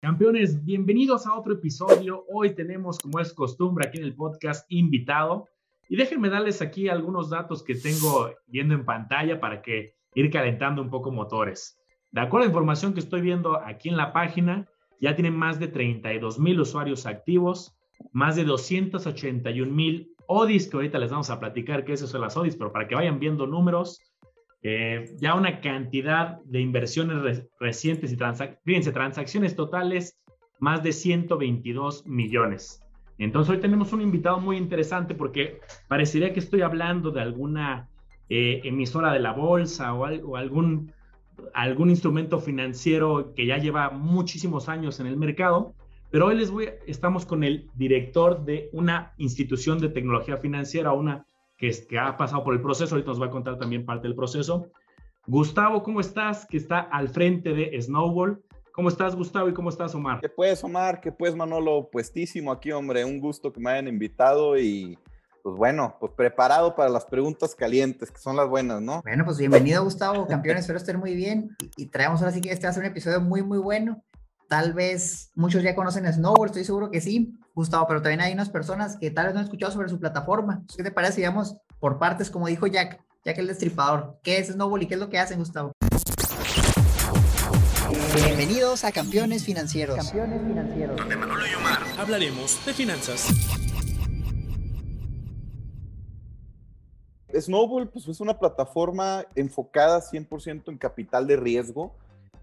[0.00, 2.24] Campeones, bienvenidos a otro episodio.
[2.28, 5.48] Hoy tenemos, como es costumbre aquí en el podcast, invitado.
[5.88, 10.82] Y déjenme darles aquí algunos datos que tengo viendo en pantalla para que ir calentando
[10.82, 11.80] un poco motores.
[12.12, 14.68] De acuerdo a la información que estoy viendo aquí en la página,
[15.00, 17.76] ya tienen más de 32 mil usuarios activos,
[18.12, 22.22] más de 281 mil ODIs, que ahorita les vamos a platicar qué es eso de
[22.22, 24.00] las ODIs, pero para que vayan viendo números,
[24.62, 28.18] eh, ya una cantidad de inversiones recientes y
[28.64, 30.18] fíjense, transacciones totales,
[30.58, 32.82] más de 122 millones.
[33.18, 37.88] Entonces hoy tenemos un invitado muy interesante porque parecería que estoy hablando de alguna
[38.28, 40.92] eh, emisora de la bolsa o, o, algún,
[41.54, 45.74] algún instrumento financiero que ya lleva muchísimos años en el mercado,
[46.10, 51.26] pero hoy les voy, estamos con el director de una institución de tecnología financiera, una
[51.58, 54.16] que, que ha pasado por el proceso, ahorita nos va a contar también parte del
[54.16, 54.70] proceso.
[55.26, 56.46] Gustavo, ¿cómo estás?
[56.46, 58.42] Que está al frente de Snowball.
[58.72, 59.48] ¿Cómo estás, Gustavo?
[59.48, 60.20] ¿Y cómo estás, Omar?
[60.20, 61.00] ¿Qué puedes, Omar?
[61.00, 61.90] ¿Qué puedes, Manolo?
[61.90, 63.04] Puestísimo aquí, hombre.
[63.04, 64.96] Un gusto que me hayan invitado y,
[65.42, 69.02] pues bueno, pues preparado para las preguntas calientes, que son las buenas, ¿no?
[69.02, 70.26] Bueno, pues bienvenido, Gustavo.
[70.28, 71.56] Campeón, espero estar muy bien.
[71.76, 74.02] Y, traemos ahora sí que este va a ser un episodio muy, muy bueno.
[74.48, 77.34] Tal vez muchos ya conocen Snowball, estoy seguro que sí.
[77.58, 80.62] Gustavo, pero también hay unas personas que tal vez no han escuchado sobre su plataforma.
[80.76, 84.20] ¿Qué te parece, digamos, por partes, como dijo Jack, Jack el destripador?
[84.22, 85.72] ¿Qué es Snowball y qué es lo que hacen, Gustavo?
[88.14, 89.96] Bienvenidos a Campeones Financieros.
[89.96, 90.96] Campeones Financieros.
[90.98, 93.26] Donde Manolo y Omar hablaremos de finanzas.
[97.34, 101.92] Snowball pues, es una plataforma enfocada 100% en capital de riesgo.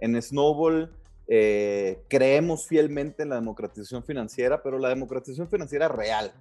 [0.01, 0.91] En Snowball
[1.27, 6.33] eh, creemos fielmente en la democratización financiera, pero la democratización financiera real,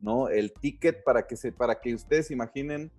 [0.00, 0.28] ¿no?
[0.28, 2.90] El ticket para que, se, para que ustedes imaginen,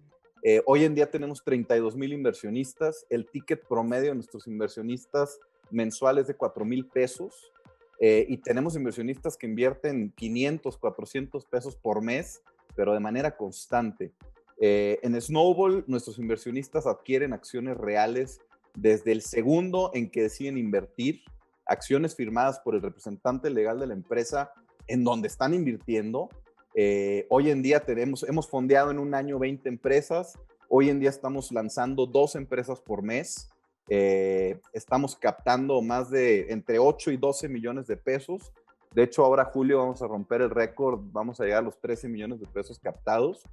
[0.43, 5.39] eh, hoy en día tenemos 32 mil inversionistas, el ticket promedio de nuestros inversionistas
[5.71, 7.51] mensuales de 4 mil pesos,
[7.99, 12.41] eh, y tenemos inversionistas que invierten 500, 400 pesos por mes,
[12.75, 14.13] pero de manera constante.
[14.57, 18.39] en Snowball, nuestros inversionistas adquieren acciones reales
[18.75, 21.21] desde el segundo en que deciden invertir,
[21.65, 24.51] acciones firmadas por el representante legal de la empresa
[24.87, 26.29] en donde están invirtiendo.
[26.75, 30.37] Eh, hoy en día tenemos, hemos fondeado en un año 20 empresas,
[30.67, 33.49] hoy en día estamos lanzando dos empresas por mes,
[33.89, 38.51] eh, estamos captando más de entre 8 y 12 millones de pesos.
[38.93, 42.07] De hecho, ahora julio vamos a romper el récord, vamos a llegar a los 13
[42.07, 43.43] millones de pesos captados.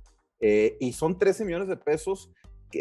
[0.40, 2.30] Eh, y son 13 millones de pesos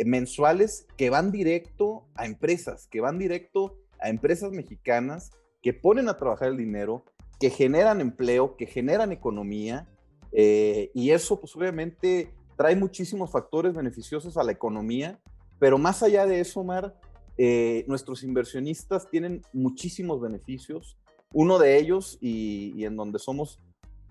[0.06, 5.32] mensuales que van directo a empresas, que van directo a empresas mexicanas
[5.62, 7.06] que ponen a trabajar el dinero,
[7.40, 9.88] que generan empleo, que generan economía,
[10.32, 15.20] eh, y eso pues obviamente trae muchísimos factores beneficiosos a la economía,
[15.60, 16.96] pero más allá de eso, Omar,
[17.38, 20.98] eh, nuestros inversionistas tienen muchísimos beneficios.
[21.34, 23.60] Uno de ellos, y en donde somos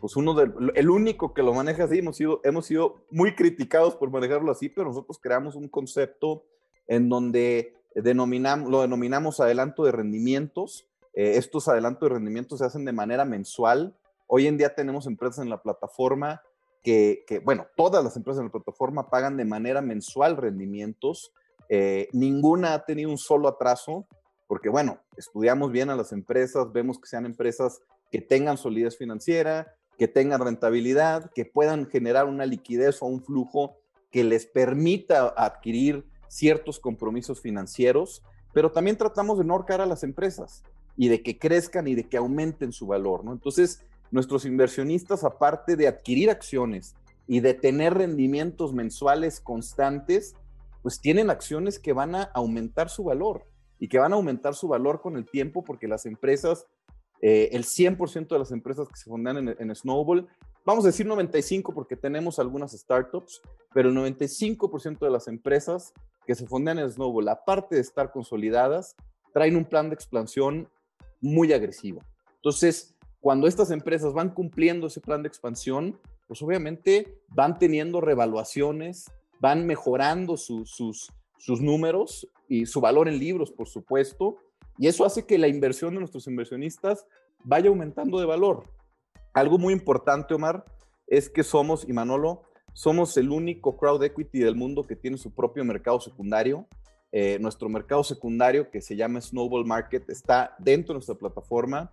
[0.00, 3.94] pues uno del, el único que lo maneja así, hemos sido, hemos sido muy criticados
[3.94, 6.44] por manejarlo así, pero nosotros creamos un concepto
[6.88, 10.88] en donde denominamos, lo denominamos adelanto de rendimientos.
[11.14, 13.96] Eh, estos adelantos de rendimientos se hacen de manera mensual.
[14.26, 16.42] Hoy en día tenemos empresas en la plataforma
[16.82, 21.32] que, bueno, todas las empresas en la plataforma pagan de manera mensual rendimientos.
[21.68, 24.06] Eh, ninguna ha tenido un solo atraso,
[24.46, 29.74] porque bueno, estudiamos bien a las empresas, vemos que sean empresas que tengan solidez financiera,
[29.98, 33.76] que tengan rentabilidad, que puedan generar una liquidez o un flujo
[34.10, 40.04] que les permita adquirir ciertos compromisos financieros, pero también tratamos de no ahorcar a las
[40.04, 40.62] empresas
[40.96, 43.32] y de que crezcan y de que aumenten su valor, ¿no?
[43.32, 46.94] Entonces, nuestros inversionistas, aparte de adquirir acciones
[47.26, 50.34] y de tener rendimientos mensuales constantes,
[50.82, 53.46] pues tienen acciones que van a aumentar su valor
[53.78, 56.66] y que van a aumentar su valor con el tiempo porque las empresas
[57.22, 60.26] eh, el 100% de las empresas que se fundan en, Snowball,
[60.64, 63.42] vamos a decir 95 porque tenemos algunas startups,
[63.74, 65.92] pero el 95% de las empresas
[66.30, 68.94] que se fundan en Snowball, aparte de estar consolidadas,
[69.34, 70.68] traen un plan de expansión
[71.20, 72.02] muy agresivo.
[72.36, 79.10] Entonces, cuando estas empresas van cumpliendo ese plan de expansión, pues obviamente van teniendo revaluaciones,
[79.40, 84.36] van mejorando sus, sus números y su valor en libros, por supuesto,
[84.78, 87.08] y eso hace que la inversión de nuestros inversionistas
[87.42, 88.70] vaya aumentando de valor.
[89.34, 90.64] Algo muy importante, Omar,
[91.08, 95.32] es que somos, y Manolo, somos el único crowd equity del mundo que tiene su
[95.32, 96.66] propio mercado secundario.
[97.12, 101.90] Eh, nuestro mercado secundario, que se llama Snowball Market, está dentro de nuestra plataforma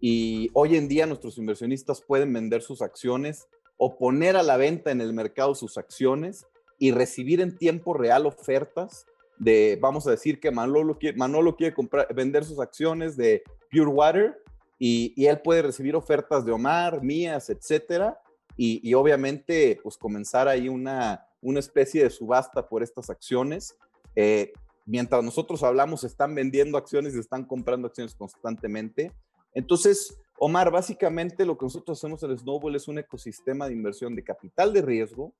[0.00, 4.90] y hoy en día nuestros inversionistas pueden vender sus acciones o poner a la venta
[4.90, 6.46] en el mercado sus acciones
[6.78, 9.06] y recibir en tiempo real ofertas
[9.38, 14.42] de, vamos a decir que Manolo quiere, comprar, vender sus acciones de Pure Water
[14.78, 18.20] y, él puede recibir ofertas de Omar, mías, etcétera,
[18.60, 23.76] y, obviamente pues comenzar ahí una, una especie de subasta por estas acciones.
[24.16, 24.52] Eh,
[24.84, 29.12] mientras nosotros hablamos, están vendiendo acciones y están comprando acciones constantemente.
[29.54, 34.24] Entonces, Omar, básicamente lo que nosotros hacemos en Snowball es un ecosistema de inversión de
[34.24, 35.32] capital de riesgo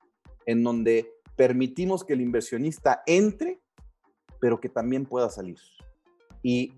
[0.45, 3.59] en donde permitimos que el inversionista entre,
[4.39, 5.59] pero que también pueda salir.
[6.41, 6.73] Y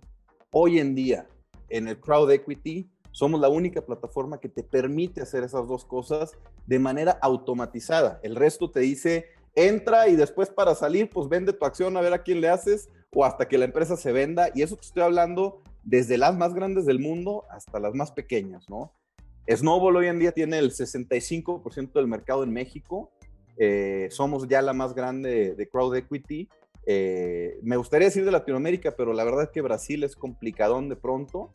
[0.52, 1.28] hoy en día,
[1.70, 6.31] en el crowd equity, somos la única plataforma que te permite hacer esas dos cosas
[6.66, 8.19] de manera automatizada.
[8.24, 9.25] El resto te dice,
[9.56, 12.90] entra y después para salir, pues vende tu acción a ver a quién le haces
[13.13, 14.50] o hasta que la empresa se venda.
[14.56, 18.69] Y eso te estoy hablando desde las más grandes del mundo hasta las más pequeñas,
[18.69, 18.94] ¿no?
[19.50, 23.12] Snowball hoy en día tiene el 65% del mercado en México.
[23.58, 26.48] Eh, somos ya la más grande de crowd equity.
[26.86, 30.96] Eh, me gustaría decir de Latinoamérica, pero la verdad es que Brasil es complicadón de
[30.96, 31.52] pronto.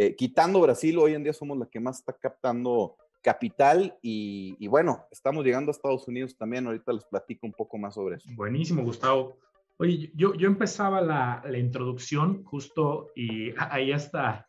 [0.00, 5.06] Eh, quitando Brasil, hoy en día somos la que más está captando capital y, bueno,
[5.10, 6.66] estamos llegando a Estados Unidos también.
[6.66, 8.30] Ahorita les platico un poco más sobre eso.
[8.34, 9.36] Buenísimo, Gustavo.
[9.78, 14.48] Oye, yo, yo empezaba la, la introducción justo y ahí hasta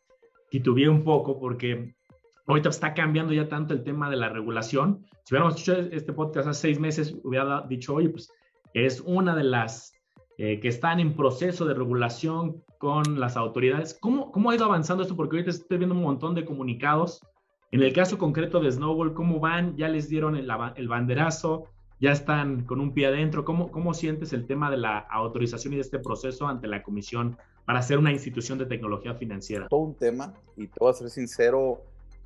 [0.52, 1.96] titubeé un poco porque
[2.46, 5.04] ahorita está cambiando ya tanto el tema de la regulación.
[5.26, 8.32] Si hubiéramos hecho este podcast hace seis meses, hubiera dicho, oye, pues
[8.76, 9.94] es una de las
[10.42, 13.94] eh, que están en proceso de regulación con las autoridades.
[14.00, 15.18] ¿Cómo, ¿Cómo ha ido avanzando esto?
[15.18, 17.20] Porque ahorita estoy viendo un montón de comunicados.
[17.72, 19.76] En el caso concreto de Snowball, ¿cómo van?
[19.76, 21.66] ¿Ya les dieron el, el banderazo?
[22.00, 23.44] ¿Ya están con un pie adentro?
[23.44, 27.38] ¿Cómo, ¿Cómo sientes el tema de la autorización y de este proceso ante la comisión
[27.66, 29.68] para ser una institución de tecnología financiera?
[29.68, 31.82] Todo un tema, y te voy a ser sincero,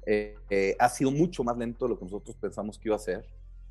[0.06, 3.00] eh, eh, ha sido mucho más lento de lo que nosotros pensamos que iba a
[3.00, 3.26] ser.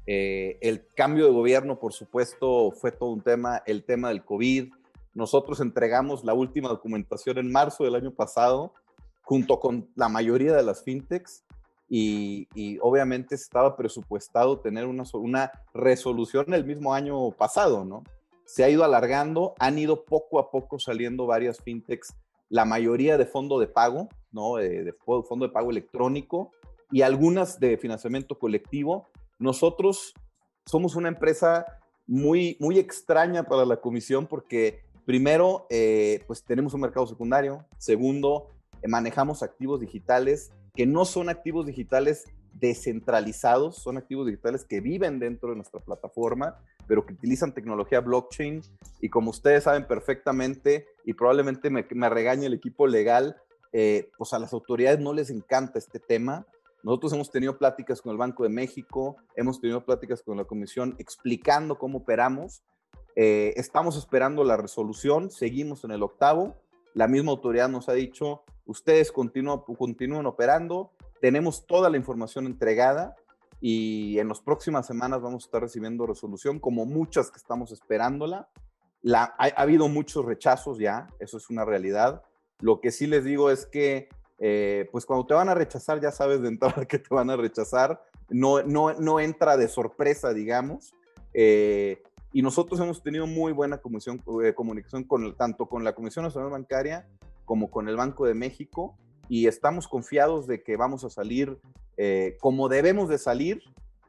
[0.06, 4.72] Eh, el cambio de gobierno, por supuesto, fue todo un tema, el tema del COVID.
[5.14, 8.74] Nosotros entregamos la última documentación en marzo del año pasado,
[9.22, 11.44] junto con la mayoría de las fintechs,
[11.94, 12.48] y,
[12.80, 18.02] obviamente estaba presupuestado tener una, una resolución el mismo año pasado, ¿no?
[18.46, 22.14] Se ha ido alargando, han ido poco a poco saliendo varias fintechs,
[22.48, 24.56] la mayoría de fondo de pago, ¿no?
[24.56, 26.50] de fondo de pago electrónico
[26.90, 29.08] y algunas de financiamiento colectivo,
[29.42, 30.14] nosotros
[30.66, 31.66] somos una empresa
[32.06, 37.66] muy, muy extraña para la comisión porque primero, eh, pues tenemos un mercado secundario.
[37.78, 38.50] Segundo,
[38.82, 42.24] eh, manejamos activos digitales que no son activos digitales
[42.54, 48.62] descentralizados, son activos digitales que viven dentro de nuestra plataforma, pero que utilizan tecnología blockchain.
[49.00, 53.36] Y como ustedes saben perfectamente, y probablemente me, regañe el equipo legal,
[53.72, 56.46] eh, pues a las autoridades no les encanta este tema.
[56.82, 60.96] Nosotros hemos tenido pláticas con el Banco de México, hemos tenido pláticas con la Comisión
[60.98, 62.64] explicando cómo operamos.
[63.14, 66.56] Eh, estamos esperando la resolución, seguimos en el octavo.
[66.94, 70.90] La misma autoridad nos ha dicho, ustedes continúan, operando,
[71.20, 73.14] tenemos toda la información entregada
[73.60, 78.48] y en las próximas semanas vamos a estar recibiendo resolución, como muchas que estamos esperándola.
[79.02, 82.22] La, ha, ha habido muchos rechazos ya, eso es una realidad.
[82.58, 84.08] Lo que sí les digo es que
[84.44, 87.36] eh, pues cuando te van a rechazar ya sabes de entrada que te van a
[87.36, 90.94] rechazar, no, no, no entra de sorpresa, digamos.
[91.32, 92.02] Eh,
[92.32, 96.50] y nosotros hemos tenido muy buena comisión, eh, comunicación con, tanto con la Comisión Nacional
[96.50, 97.06] Bancaria
[97.44, 98.98] como con el Banco de México
[99.28, 101.58] y estamos confiados de que vamos a salir
[102.40, 103.62] como debemos de salir.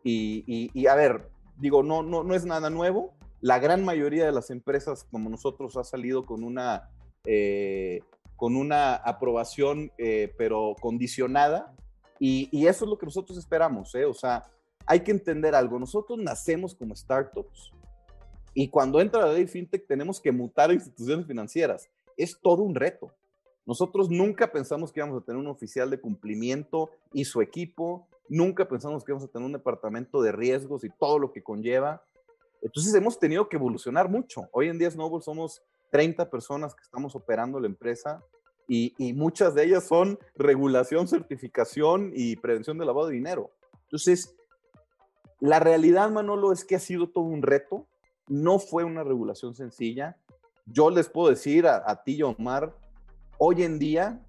[0.04, 3.14] Y, a ver, digo, no, no, no es nada nuevo.
[3.40, 6.90] La gran mayoría de las empresas como nosotros ha salido con una
[8.36, 11.74] con una aprobación, eh, pero condicionada.
[12.20, 14.06] Y, eso es lo que nosotros esperamos, ¿eh?
[14.06, 14.44] O sea,
[14.86, 15.78] hay que entender algo.
[15.78, 17.74] Nosotros nacemos como startups
[18.54, 21.90] y cuando entra la ley fintech tenemos que mutar a instituciones financieras.
[22.16, 23.12] Es todo un reto.
[23.66, 28.08] Nosotros nunca pensamos que íbamos a tener un oficial de cumplimiento y su equipo.
[28.30, 32.04] Nunca pensamos que íbamos a tener un departamento de riesgos y todo lo que conlleva.
[32.62, 34.48] Entonces hemos tenido que evolucionar mucho.
[34.52, 35.62] Hoy en día Snowball somos
[35.94, 38.24] 30 personas que estamos operando la empresa
[38.68, 43.52] y, muchas de ellas son regulación, certificación y prevención de lavado de dinero.
[43.84, 44.36] Entonces,
[45.40, 47.86] la realidad, Manolo, es que ha sido todo un reto.
[48.28, 50.18] No fue una regulación sencilla.
[50.66, 52.76] Yo les puedo decir a, a ti, Omar,
[53.38, 54.20] hoy en día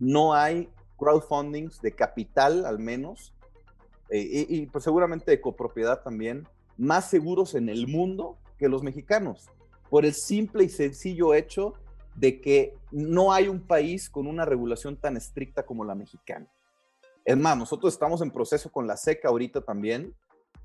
[0.00, 3.36] no hay crowdfundings de capital, al menos,
[4.10, 8.82] eh, y, y pues seguramente de copropiedad también, más seguros en el mundo que los
[8.82, 9.48] mexicanos
[9.90, 11.74] por el simple y sencillo hecho
[12.14, 16.46] de que no hay un país con una regulación tan estricta como la mexicana.
[17.24, 20.14] Es más, nosotros estamos en proceso con la SECA ahorita también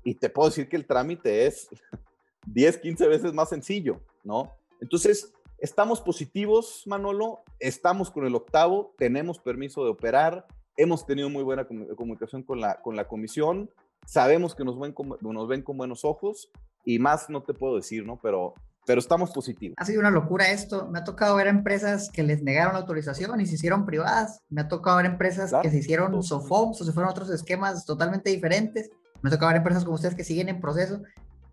[0.02, 1.68] y te puedo decir que el trámite es
[2.46, 4.52] 10, 15 veces más sencillo, ¿no?
[4.80, 11.42] Entonces, estamos positivos, Manolo, estamos con el octavo, tenemos permiso de operar, hemos tenido muy
[11.42, 13.70] buena comunicación con la, con la comisión,
[14.06, 16.50] sabemos que nos ven, con, nos ven con buenos ojos
[16.84, 18.18] y más no te puedo decir, ¿no?
[18.22, 18.54] Pero,
[18.86, 19.76] pero estamos positivos.
[19.78, 20.88] Ha sido una locura esto.
[20.90, 24.40] Me ha tocado ver empresas que les negaron la autorización y se hicieron privadas.
[24.48, 28.30] Me ha tocado ver empresas que se hicieron SOFOMS o se fueron otros esquemas totalmente
[28.30, 28.90] diferentes.
[29.22, 31.02] Me ha tocado ver empresas como ustedes que siguen en proceso.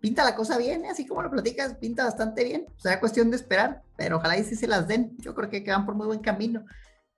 [0.00, 0.90] Pinta la cosa bien, ¿eh?
[0.90, 2.66] así como lo platicas, pinta bastante bien.
[2.76, 5.16] Sea, cuestión de esperar, pero ojalá y sí se las den.
[5.18, 6.64] Yo creo que van por muy buen camino.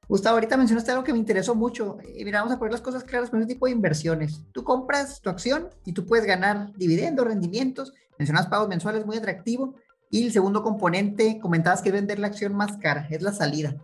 [0.07, 1.97] Gustavo, ahorita mencionaste algo que me interesó mucho.
[2.15, 4.43] Y mira, vamos a poner las cosas claras con este tipo de inversiones.
[4.53, 7.95] Tú compras tu acción y tú puedes ganar dividendos, rendimientos.
[8.19, 9.75] Mencionas pagos mensuales muy atractivo.
[10.15, 13.75] Y el segundo componente, comentabas que vender la acción más cara, es la salida.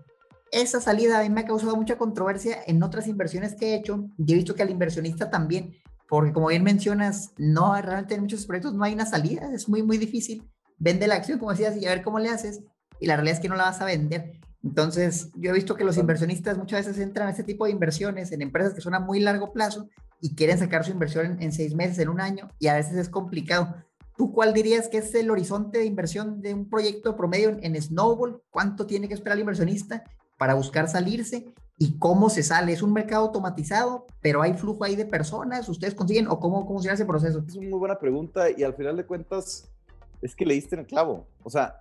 [0.53, 4.09] Esa salida a mí me ha causado mucha controversia en otras inversiones que he hecho.
[4.17, 5.75] Y he visto que al inversionista también,
[6.09, 9.83] porque como bien mencionas, no, realmente en muchos proyectos no hay una salida, es muy,
[9.83, 10.49] muy difícil.
[10.79, 12.61] Vende la acción, como decías, y a ver cómo le haces.
[13.01, 14.39] Y la realidad es que no la vas a vender.
[14.63, 18.31] Entonces, yo he visto que los inversionistas muchas veces entran a este tipo de inversiones
[18.31, 19.89] en empresas que son a muy largo plazo
[20.21, 23.09] y quieren sacar su inversión en, seis meses, en un año, y a veces es
[23.09, 23.75] complicado.
[24.21, 28.43] ¿Tú cuál dirías que es el horizonte de inversión de un proyecto promedio en, Snowball?
[28.51, 30.05] ¿Cuánto tiene que esperar el inversionista
[30.37, 31.55] para buscar salirse?
[31.79, 32.75] ¿Y cómo se sale?
[32.75, 35.67] ¿Es un mercado automatizado, pero hay flujo ahí de personas?
[35.71, 37.43] ¿Ustedes consiguen o cómo, cómo funciona ese proceso?
[37.49, 39.73] Es una muy buena pregunta y al final de cuentas
[40.21, 41.27] es que leíste en el clavo.
[41.43, 41.81] O sea,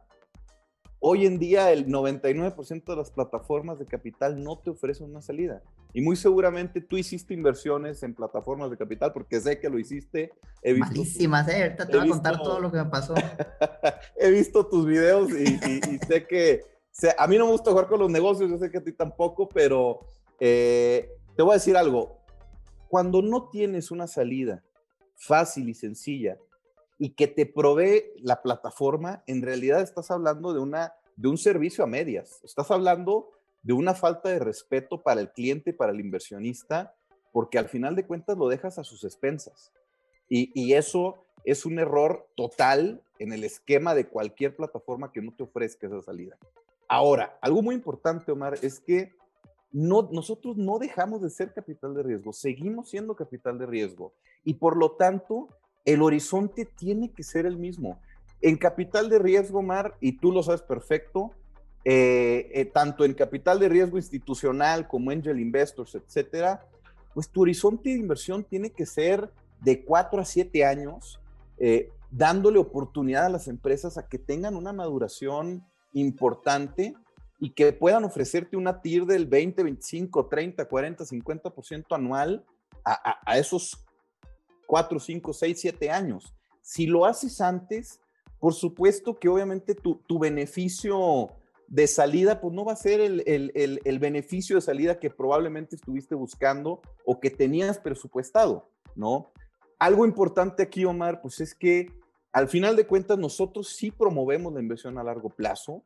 [1.02, 5.64] Hoy en día el 99% de las plataformas de capital no te ofrecen una salida.
[5.94, 10.32] Y muy seguramente tú hiciste inversiones en plataformas de capital porque sé que lo hiciste.
[10.62, 11.64] He visto Malísimas, eh.
[11.64, 13.16] Ahorita te voy a contar todo lo que me pasó.
[14.18, 15.58] he visto tus videos y,
[16.08, 16.62] sé que
[17.18, 19.48] a mí no me gusta jugar con los negocios, yo sé que a ti tampoco,
[19.50, 20.02] pero
[20.40, 22.20] eh, te voy a decir algo.
[22.88, 24.64] Cuando no tienes una salida
[25.16, 26.38] fácil y sencilla
[27.00, 31.84] y que te provee la plataforma, en realidad estás hablando de, una, de un servicio
[31.84, 32.42] a medias.
[32.44, 33.32] Estás hablando
[33.62, 36.96] de una falta de respeto para el cliente, para el inversionista,
[37.32, 39.72] porque al final de cuentas lo dejas a sus expensas.
[40.30, 45.34] Y, y eso es un error total en el esquema de cualquier plataforma que no
[45.34, 46.38] te ofrezca esa salida.
[46.88, 49.14] Ahora, algo muy importante, Omar, es que
[49.72, 54.14] no, nosotros no dejamos de ser capital de riesgo, seguimos siendo capital de riesgo.
[54.44, 55.50] Y por lo tanto,
[55.86, 58.00] el horizonte tiene que ser el mismo.
[58.42, 61.32] En capital de riesgo, Mar, y tú lo sabes perfecto,
[61.86, 66.66] eh, eh, tanto en capital de riesgo institucional como angel investors, etcétera,
[67.14, 69.32] pues tu horizonte de inversión tiene que ser
[69.62, 71.20] de cuatro a siete años,
[71.58, 76.96] eh, dándole oportunidad a las empresas a que tengan una maduración importante
[77.40, 82.46] y que puedan ofrecerte una TIR del 20, 25, 30, 40, 50% anual
[82.84, 83.86] a, a, esos
[84.68, 86.34] 4, 5, 6, 7 años.
[86.62, 88.00] Si lo haces antes,
[88.40, 91.30] por supuesto que obviamente tu, beneficio
[91.70, 96.16] de salida, pues no va a ser el, el, beneficio de salida que probablemente estuviste
[96.16, 99.32] buscando o que tenías presupuestado, ¿no?
[99.78, 101.92] Algo importante aquí, Omar, pues es que
[102.32, 105.84] al final de cuentas nosotros sí promovemos la inversión a largo plazo,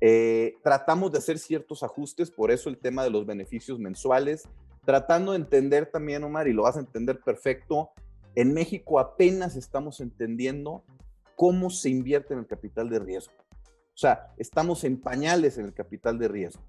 [0.00, 4.44] eh, tratamos de hacer ciertos ajustes, por eso el tema de los beneficios mensuales,
[4.84, 7.90] tratando de entender también, Omar, y lo vas a entender perfecto,
[8.36, 10.84] en México apenas estamos entendiendo
[11.34, 13.32] cómo se invierte en el capital de riesgo.
[13.98, 16.62] O sea, estamos en pañales en el capital de riesgo.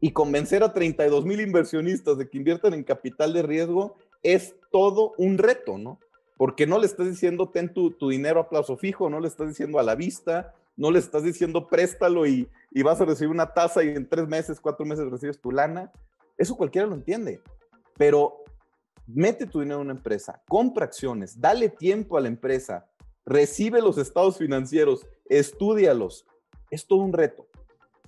[0.00, 5.12] Y convencer a 32 mil inversionistas de que inviertan en capital de riesgo es todo
[5.16, 6.00] un reto, ¿no?
[6.36, 9.78] Porque no le estás diciendo ten tu, dinero a plazo fijo, no le estás diciendo
[9.78, 13.84] a la vista, no le estás diciendo préstalo y, y vas a recibir una tasa
[13.84, 15.92] y en tres meses, cuatro meses recibes tu lana.
[16.36, 17.40] Eso cualquiera lo entiende.
[17.96, 18.42] Pero
[19.06, 22.88] mete tu dinero en una empresa, compra acciones, dale tiempo a la empresa,
[23.24, 26.26] recibe los estados financieros, estudialos.
[26.74, 27.46] Es todo un reto.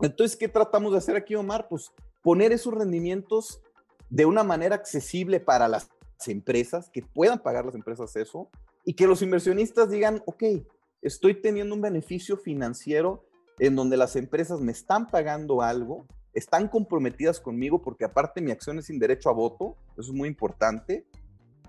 [0.01, 1.69] Entonces, ¿qué tratamos de hacer aquí, Omar?
[1.69, 1.93] Pues
[2.23, 3.63] poner esos rendimientos
[4.11, 5.89] de una manera accesible para las
[6.27, 8.51] empresas, que puedan pagar las empresas eso,
[8.85, 10.43] y que los inversionistas digan, ok,
[11.03, 13.25] estoy teniendo un beneficio financiero
[13.59, 16.07] en donde las empresas me están pagando algo
[16.37, 20.29] están comprometidas conmigo porque aparte mi acción es sin derecho a voto, eso es muy
[20.29, 21.07] importante,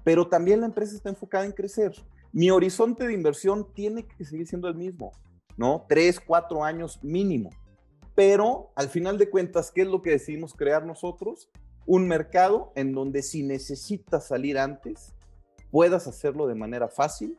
[0.04, 1.94] pero también la empresa está enfocada en crecer.
[2.34, 5.14] Mi horizonte de inversión tiene que seguir siendo el mismo,
[5.58, 5.86] ¿no?
[5.90, 7.50] Tres, cuatro años mínimo.
[8.16, 11.50] Pero al final de cuentas, ¿qué es lo que decidimos crear nosotros?
[11.86, 15.14] Un mercado en donde si necesitas salir antes,
[15.72, 17.38] puedas hacerlo de manera fácil.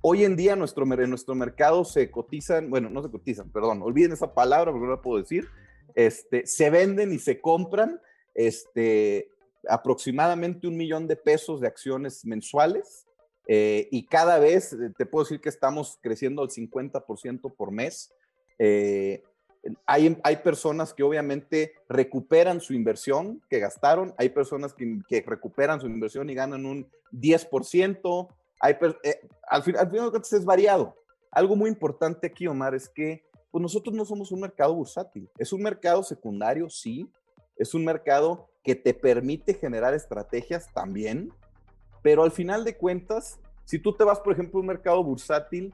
[0.00, 4.12] Hoy en día nuestro, en nuestro mercado se cotizan, bueno, no se cotizan, perdón, olviden
[4.12, 5.48] esa palabra porque no la puedo decir,
[5.94, 8.00] este, se venden y se compran
[8.34, 9.30] este,
[9.68, 13.03] aproximadamente un millón de pesos de acciones mensuales
[13.46, 18.12] eh, y cada vez eh, te puedo decir que estamos creciendo al 50% por mes.
[18.58, 19.22] Eh,
[19.86, 25.80] Hay, hay personas que obviamente recuperan su inversión que gastaron, hay personas que, que recuperan
[25.80, 28.28] su inversión y ganan un 10%,
[28.60, 30.94] hay, eh, al final de cuentas es variado.
[31.30, 35.50] Algo muy importante aquí, Omar, es que pues nosotros no somos un mercado bursátil, es
[35.50, 37.08] un mercado secundario, sí,
[37.56, 41.32] es un mercado que te permite generar estrategias también,
[42.04, 45.72] pero al final de cuentas, si tú te vas, por ejemplo, a un mercado bursátil,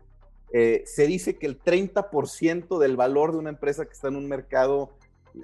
[0.52, 4.28] eh, se dice que el 30% del valor de una empresa que está en un
[4.28, 4.92] mercado,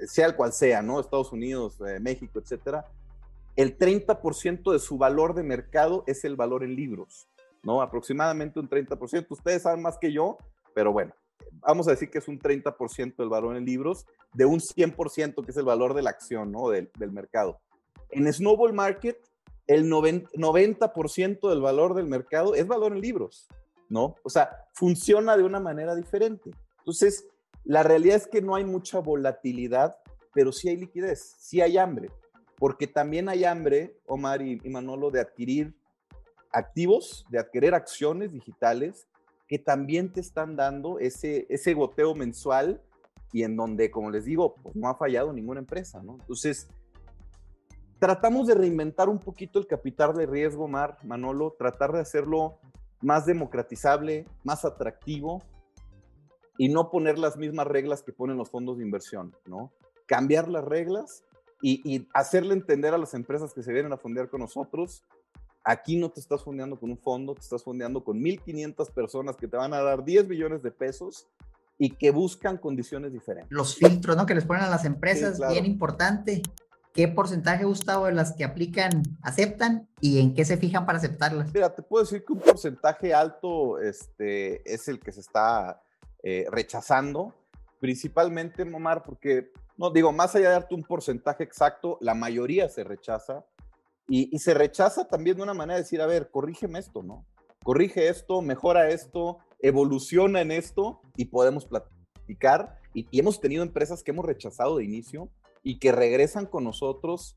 [0.07, 1.01] sea el cual sea, ¿no?
[1.01, 2.87] Estados Unidos, eh, México, etcétera,
[3.57, 7.27] el 30% de su valor de mercado es el valor en libros,
[7.65, 7.83] ¿no?
[7.83, 9.27] Aproximadamente un 30%.
[9.31, 10.39] Ustedes saben más que yo,
[10.73, 11.13] pero bueno,
[11.63, 15.51] vamos a decir que es un 30% del valor en libros, de un 100% que
[15.51, 16.69] es el valor de la acción, ¿no?
[16.69, 17.59] Del, del mercado.
[18.11, 19.19] En Snowball Market,
[19.67, 23.49] el 90%, del valor del mercado es valor en libros,
[23.89, 24.15] ¿no?
[24.23, 26.51] O sea, funciona de una manera diferente.
[26.79, 27.27] Entonces,
[27.65, 29.97] la realidad es que no hay mucha volatilidad,
[30.33, 32.11] pero sí hay liquidez, sí hay hambre,
[32.59, 35.75] porque también hay hambre, Omar y, y Manolo, de adquirir
[36.53, 39.09] activos, de adquirir acciones digitales
[39.49, 42.83] que también te están dando ese, ese goteo mensual
[43.33, 46.17] y en donde, como les digo, pues no ha fallado ninguna empresa, ¿no?
[46.21, 46.69] Entonces,
[47.99, 52.59] tratamos de reinventar un poquito el capital de riesgo, Mar, Manolo, tratar de hacerlo
[53.01, 55.43] más democratizable, más atractivo
[56.59, 59.73] y no poner las mismas reglas que ponen los fondos de inversión, ¿no?
[60.07, 61.25] Cambiar las reglas
[61.61, 65.05] y, y hacerle entender a las empresas que se vienen a fondear con nosotros
[65.69, 69.49] Aquí no te estás fondeando con un fondo, te estás fondeando con 1.500 personas que
[69.49, 71.27] te van a dar 10 millones de pesos
[71.77, 73.51] y que buscan condiciones diferentes.
[73.51, 74.27] Los filtros, ¿no?
[74.27, 76.41] Que les ponen a las empresas, bien importante.
[76.97, 81.53] ¿Qué porcentaje, Gustavo, de las que aplican aceptan y en qué se fijan para aceptarlas?
[81.53, 85.83] Mira, te puedo decir que un porcentaje alto este, es el que se está
[86.23, 87.35] eh, rechazando,
[87.81, 92.83] principalmente, Momar, porque, no digo, más allá de darte un porcentaje exacto, la mayoría se
[92.83, 93.45] rechaza
[94.09, 97.27] y, se rechaza también de una manera de decir, a ver, corrígeme esto, ¿no?
[97.63, 102.79] Corrige esto, mejora esto, evoluciona en esto y podemos platicar.
[102.95, 105.29] Y, hemos tenido empresas que hemos rechazado de inicio
[105.67, 107.37] y que regresan con nosotros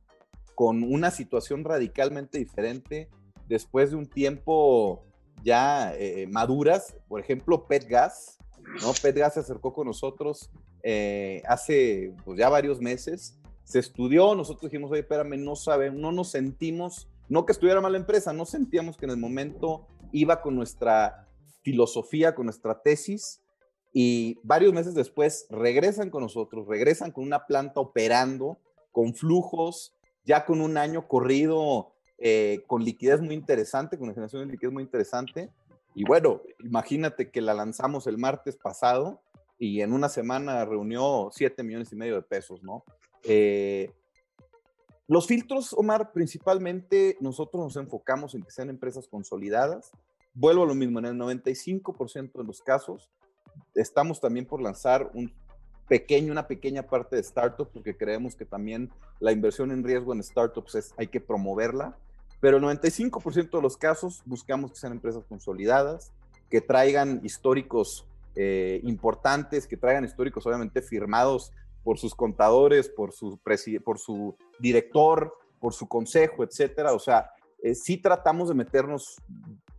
[0.54, 3.10] con una situación radicalmente diferente
[3.48, 5.04] después de un tiempo
[5.44, 6.96] ya eh, maduras.
[7.08, 8.38] Por ejemplo, PetGas,
[8.84, 8.94] ¿no?
[9.02, 10.52] PetGas se acercó con nosotros
[10.84, 16.12] eh, hace pues, ya varios meses se estudió, nosotros dijimos, oye, espérame, no sabemos, no
[16.12, 20.40] nos sentimos, no que estuviera mal la empresa, no sentíamos que en el momento iba
[20.42, 21.28] con nuestra
[21.64, 23.42] filosofía, con nuestra tesis,
[23.92, 28.58] y varios meses después regresan con nosotros, regresan con una planta operando,
[28.92, 34.46] con flujos, ya con un año corrido, eh, con liquidez muy interesante, con una generación
[34.46, 35.50] de liquidez muy interesante.
[35.96, 39.22] Y bueno, imagínate que la lanzamos el martes pasado
[39.58, 42.84] y en una semana reunió 7 millones y medio de pesos, ¿no?
[43.24, 43.92] Eh,
[45.08, 49.92] los filtros, Omar, principalmente nosotros nos enfocamos en que sean empresas consolidadas.
[50.36, 53.10] Vuelvo a lo mismo, en el 95% de los casos
[53.76, 55.32] estamos también por lanzar un
[55.88, 60.24] pequeño, una pequeña parte de startups, porque creemos que también la inversión en riesgo en
[60.24, 61.98] startups es, hay que promoverla.
[62.40, 66.12] Pero el 95% de los casos buscamos que sean empresas consolidadas,
[66.50, 71.52] que traigan históricos eh, importantes, que traigan históricos obviamente firmados
[71.84, 73.40] por sus contadores, por su,
[73.84, 76.94] por su director, por su consejo, etcétera.
[76.94, 77.32] O sea,
[77.62, 79.18] eh, sí tratamos de meternos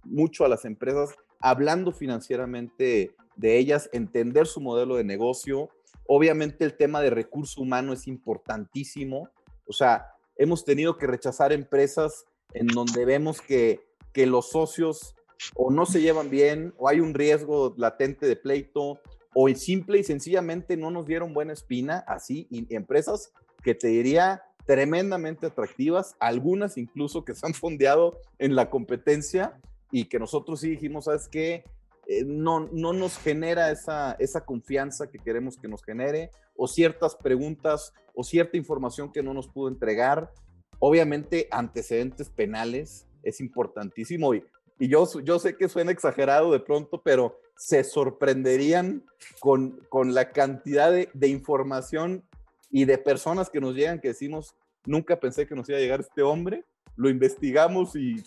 [0.04, 5.70] mucho a las empresas, hablando financieramente de ellas, entender su modelo de negocio.
[6.06, 9.28] Obviamente el tema de recurso humano es importantísimo.
[9.66, 13.80] O sea, hemos tenido que rechazar empresas en donde vemos que,
[14.12, 15.14] que los socios
[15.54, 19.00] o no se llevan bien o hay un riesgo latente de pleito
[19.34, 25.46] o simple y sencillamente no nos dieron buena espina, así, empresas que te diría tremendamente
[25.46, 31.04] atractivas, algunas incluso que se han fondeado en la competencia y que nosotros sí dijimos,
[31.06, 31.64] ¿sabes qué?
[32.06, 37.16] Eh, no, no nos genera esa, esa confianza que queremos que nos genere, o ciertas
[37.16, 40.32] preguntas o cierta información que no nos pudo entregar.
[40.78, 44.44] Obviamente, antecedentes penales es importantísimo y,
[44.78, 49.04] y yo, yo sé que suena exagerado de pronto, pero se sorprenderían
[49.38, 52.24] con, con la cantidad de, de, información
[52.70, 54.54] y de personas que nos llegan que decimos,
[54.86, 56.64] nunca pensé que nos iba a llegar este hombre,
[56.96, 58.22] lo investigamos y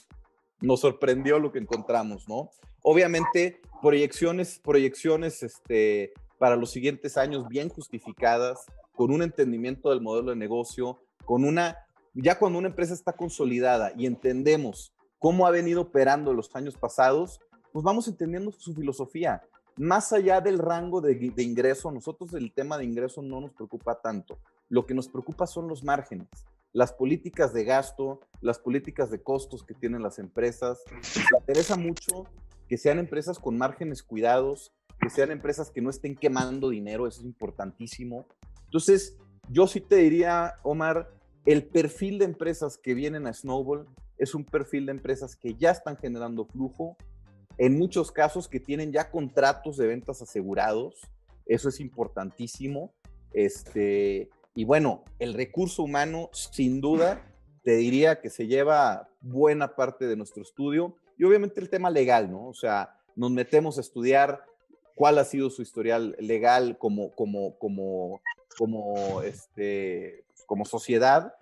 [0.63, 2.49] nos sorprendió lo que encontramos, ¿no?
[2.81, 10.29] Obviamente, proyecciones, proyecciones este, para los siguientes años bien justificadas, con un entendimiento del modelo
[10.29, 11.77] de negocio, con una,
[12.13, 17.41] ya cuando una empresa está consolidada y entendemos cómo ha venido operando los años pasados,
[17.73, 19.41] pues vamos entendiendo su filosofía.
[19.75, 23.99] más allá del rango de, de, ingreso, nosotros el tema de ingreso no nos preocupa
[23.99, 24.37] tanto.
[24.69, 26.27] Lo que nos preocupa son los márgenes,
[26.73, 30.83] las políticas de gasto, las políticas de costos que tienen las empresas.
[30.91, 32.25] Nos interesa mucho
[32.67, 37.21] que sean empresas con márgenes cuidados, que sean empresas que no estén quemando dinero, eso
[37.21, 38.25] es importantísimo.
[38.65, 39.17] Entonces,
[39.49, 41.11] yo sí te diría, Omar,
[41.45, 43.85] el perfil de empresas que vienen a Snowball
[44.17, 46.97] es un perfil de empresas que ya están generando flujo,
[47.57, 50.95] en muchos casos que tienen ya contratos de ventas asegurados,
[51.45, 52.93] eso es importantísimo.
[53.31, 57.25] Este, y bueno, el recurso humano, sin duda,
[57.63, 62.29] te diría que se lleva buena parte de nuestro estudio y obviamente el tema legal,
[62.29, 62.47] ¿no?
[62.47, 64.43] O sea, nos metemos a estudiar
[64.95, 68.21] cuál ha sido su historial legal como, como, como,
[68.57, 71.33] como, este, como sociedad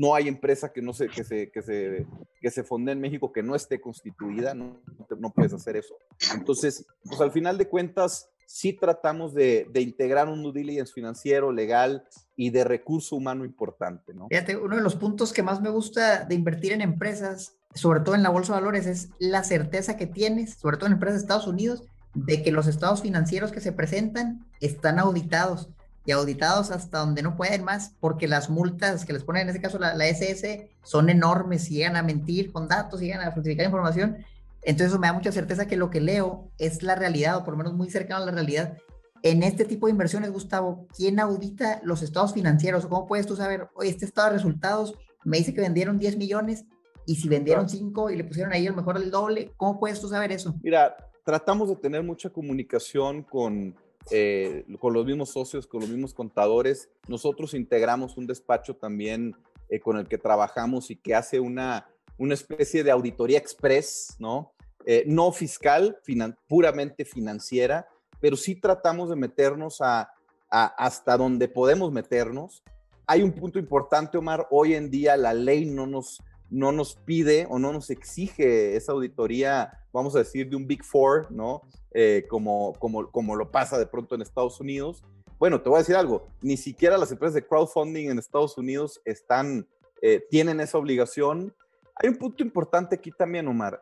[0.00, 2.06] no hay empresa que no se, que se, que se,
[2.40, 4.80] que se fonde en México que no esté constituida, no,
[5.18, 5.94] no puedes hacer eso.
[6.34, 12.04] Entonces, pues al final de cuentas, sí tratamos de, integrar un due diligence financiero, legal
[12.34, 14.26] y de recurso humano importante, ¿no?
[14.28, 18.16] Fíjate, uno de los puntos que más me gusta de invertir en empresas, sobre todo
[18.16, 21.22] en la bolsa de valores, es la certeza que tienes, sobre todo en empresas de
[21.22, 21.84] Estados Unidos,
[22.14, 25.68] de que los estados financieros que se presentan están auditados
[26.04, 29.62] y auditados hasta donde no pueden más, porque las multas que les ponen, en este
[29.62, 34.18] caso la, SS, son enormes llegan a mentir con datos, llegan a falsificar información.
[34.62, 37.58] Entonces me da mucha certeza que lo que leo es la realidad, o por lo
[37.58, 38.76] menos muy cercano a la realidad.
[39.22, 42.86] En este tipo de inversiones, Gustavo, ¿quién audita los estados financieros?
[42.86, 44.94] ¿Cómo puedes tú saber, oye, este estado de resultados
[45.24, 46.64] me dice que vendieron 10 millones
[47.06, 50.00] y si vendieron 5 y le pusieron ahí a lo mejor el doble, ¿cómo puedes
[50.00, 50.54] tú saber eso?
[50.62, 53.74] Mira, tratamos de tener mucha comunicación con
[54.10, 56.88] eh, con los mismos socios, con los mismos contadores.
[57.06, 59.36] Nosotros integramos un despacho también
[59.68, 61.86] eh, con el que trabajamos y que hace una,
[62.20, 64.52] una especie de auditoría express, ¿no?
[64.84, 65.98] Eh, no fiscal,
[66.46, 67.88] puramente financiera,
[68.20, 70.12] pero sí tratamos de meternos a,
[70.50, 72.62] hasta donde podemos meternos.
[73.06, 77.46] Hay un punto importante, Omar, hoy en día la ley no nos, no nos pide
[77.48, 81.62] o no nos exige esa auditoría, vamos a decir, de un Big Four, ¿no?
[81.92, 85.02] Eh, como, como, como lo pasa de pronto en Estados Unidos.
[85.38, 89.00] Bueno, te voy a decir algo, ni siquiera las empresas de crowdfunding en Estados Unidos
[89.06, 89.66] están,
[90.02, 91.54] eh, tienen esa obligación.
[92.02, 93.80] Hay un punto importante aquí también, Omar.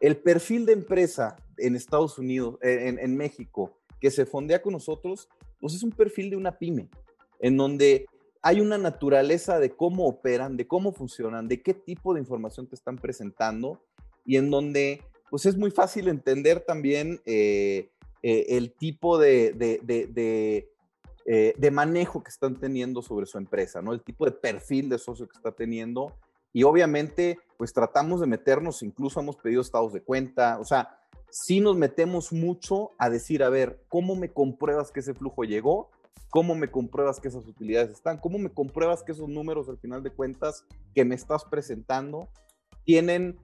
[0.00, 5.28] El perfil de empresa en Estados Unidos, eh, en, México, que se fondea con nosotros,
[5.60, 6.88] pues es un perfil de una pyme,
[7.38, 8.06] en donde
[8.42, 12.74] hay una naturaleza de cómo operan, de cómo funcionan, de qué tipo de información te
[12.74, 13.80] están presentando
[14.24, 17.90] y en donde pues es muy fácil entender también eh,
[18.22, 19.54] eh, el tipo de,
[21.24, 23.92] eh, de, manejo que están teniendo sobre su empresa, ¿no?
[23.92, 26.14] El tipo de perfil de socio que está teniendo.
[26.52, 30.98] Y obviamente, pues tratamos de meternos, incluso hemos pedido estados de cuenta, o sea,
[31.30, 35.90] sí nos metemos mucho a decir, a ver, ¿cómo me compruebas que ese flujo llegó?
[36.28, 38.18] ¿Cómo me compruebas que esas utilidades están?
[38.18, 42.28] ¿Cómo me compruebas que esos números, al final de cuentas, que me estás presentando,
[42.84, 43.38] tienen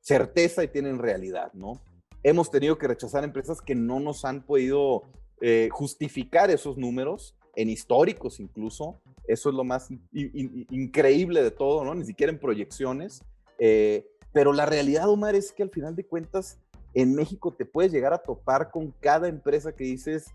[0.00, 1.80] certeza y tienen realidad, ¿no?
[2.22, 5.02] Hemos tenido que rechazar empresas que no nos han podido
[5.40, 9.00] eh, justificar esos números, en históricos incluso.
[9.26, 11.92] Eso es lo más increíble de todo, ¿no?
[11.92, 13.24] Ni siquiera en proyecciones.
[13.58, 16.60] Eh, pero la realidad, Omar, es que al final de cuentas,
[16.94, 20.28] en México te puedes llegar a topar con cada empresa que dices,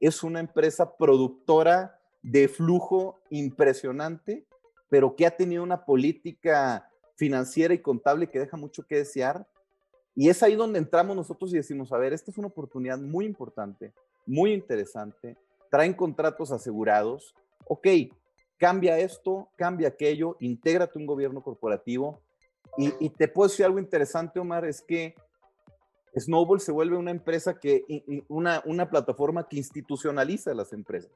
[0.00, 4.44] es una empresa productora de flujo impresionante,
[4.90, 9.46] pero que ha tenido una política financiera y contable que deja mucho que desear.
[10.16, 13.26] Y es ahí donde entramos nosotros y decimos, a ver, esta es una oportunidad muy
[13.26, 13.92] importante,
[14.26, 15.36] muy interesante,
[15.70, 17.34] traen contratos asegurados,
[17.66, 17.86] ok,
[18.56, 22.20] cambia esto, cambia aquello, intégrate un gobierno corporativo.
[22.76, 25.16] Y, te puedo decir algo interesante, Omar, es que
[26.16, 27.84] Snowball se vuelve una empresa que,
[28.28, 31.10] una, una plataforma que institucionaliza las empresas.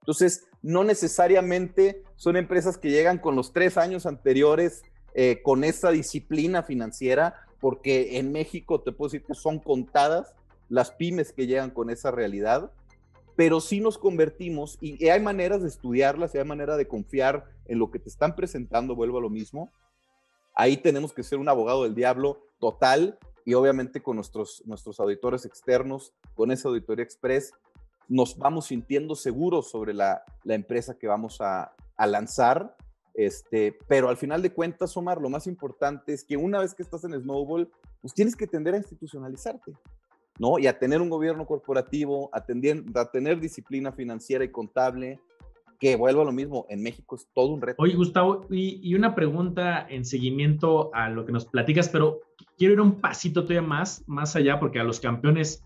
[0.00, 4.82] Entonces, no necesariamente son empresas que llegan con los tres años anteriores
[5.14, 10.34] eh, con esa disciplina financiera, porque en México te puedo decir que son contadas
[10.68, 12.70] las pymes que llegan con esa realidad,
[13.38, 17.78] pero sí nos convertimos y hay maneras de estudiarlas, y hay manera de confiar en
[17.78, 19.70] lo que te están presentando, vuelvo a lo mismo.
[20.56, 25.44] Ahí tenemos que ser un abogado del diablo total y obviamente con nuestros, nuestros auditores
[25.44, 27.52] externos, con esa auditoría express,
[28.08, 32.74] nos vamos sintiendo seguros sobre la, la empresa que vamos a, a lanzar
[33.18, 36.84] este, pero al final de cuentas, Omar, lo más importante es que una vez que
[36.84, 37.68] estás en Snowball,
[38.00, 39.72] pues tienes que tender a institucionalizarte,
[40.38, 40.58] ¿no?
[40.58, 45.20] Y a tener un gobierno corporativo, a, a tener disciplina financiera y contable,
[45.78, 47.80] que vuelvo a lo mismo, en México es todo un reto.
[47.82, 52.20] Oye, Gustavo, y, una pregunta en seguimiento a lo que nos platicas, pero
[52.56, 55.62] quiero ir un pasito todavía más, más allá, porque a los campeones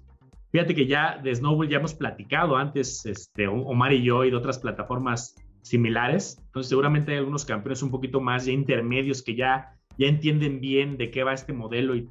[0.53, 4.37] Fíjate que ya de Snowball ya hemos platicado antes, este, Omar y yo, y de
[4.37, 6.37] otras plataformas similares.
[6.45, 10.99] Entonces, seguramente hay algunos campeones un poquito más ya intermedios que ya, ya entienden bien
[10.99, 12.07] de qué va este modelo y,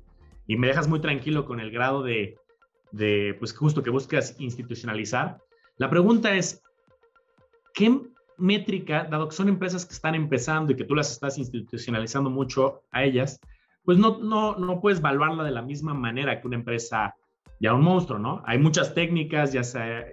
[0.48, 2.40] y me dejas muy tranquilo con el grado de,
[2.92, 5.40] de, pues justo que buscas institucionalizar.
[5.78, 6.62] La pregunta es,
[7.74, 8.02] ¿qué
[8.38, 12.82] métrica, dado que son empresas que están empezando y que tú las estás institucionalizando mucho
[12.92, 13.40] a ellas,
[13.84, 17.16] pues no, no, no puedes evaluarla de la misma manera que una empresa
[17.60, 18.42] ya un monstruo, ¿no?
[18.46, 20.06] Hay muchas técnicas, ya sea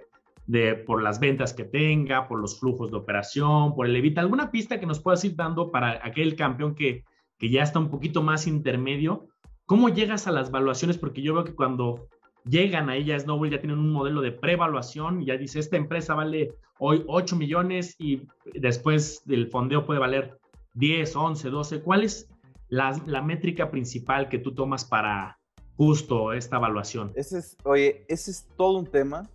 [0.45, 4.51] de, por las ventas que tenga, por los flujos de operación, por el evita, alguna
[4.51, 7.03] pista que nos puedas ir dando para aquel campeón que,
[7.37, 9.27] que ya está un poquito más intermedio.
[9.65, 10.97] ¿Cómo llegas a las evaluaciones?
[10.97, 12.07] Porque yo veo que cuando
[12.49, 16.55] llegan a ella Snowball ya tienen un modelo de prevaluación, ya dice, esta empresa vale
[16.79, 20.39] hoy 8 millones y después del fondeo puede valer
[20.73, 21.81] 10, 11, 12.
[21.81, 22.29] ¿Cuál es
[22.69, 25.37] la, la métrica principal que tú tomas para
[25.75, 27.11] justo esta evaluación?
[27.15, 29.29] Ese es, oye, ese es todo un tema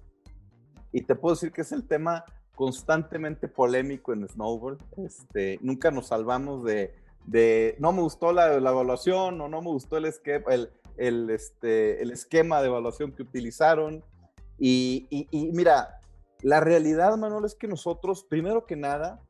[0.93, 2.25] y te puedo decir que es el tema
[2.55, 4.79] constantemente polémico en Snowball.
[4.97, 6.95] Este, nunca nos salvamos de,
[7.27, 12.03] de no me gustó la, la evaluación o no me gustó el el, el, este,
[12.03, 14.05] el esquema de evaluación que utilizaron.
[14.59, 16.01] Y, y, mira,
[16.43, 19.21] la realidad, Manuel, es que nosotros, primero que nada,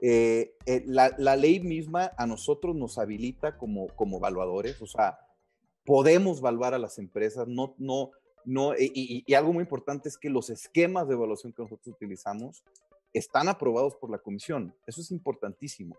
[0.00, 5.18] eh, eh, la, la, ley misma a nosotros nos habilita como, como evaluadores, o sea,
[5.84, 8.10] podemos evaluar a las empresas, no, no,
[8.44, 12.64] no, y, y, algo muy importante es que los esquemas de evaluación que nosotros utilizamos
[13.12, 15.96] están aprobados por la comisión, eso es importantísimo,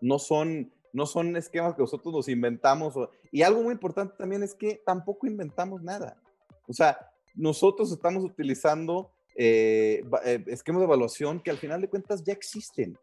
[0.00, 2.94] no son, no son esquemas que nosotros nos inventamos.
[3.32, 6.16] y algo muy importante también es que tampoco inventamos nada.
[6.68, 6.96] O sea,
[7.34, 12.96] nosotros estamos utilizando eh, eh, esquemas de evaluación que al final de cuentas ya existen.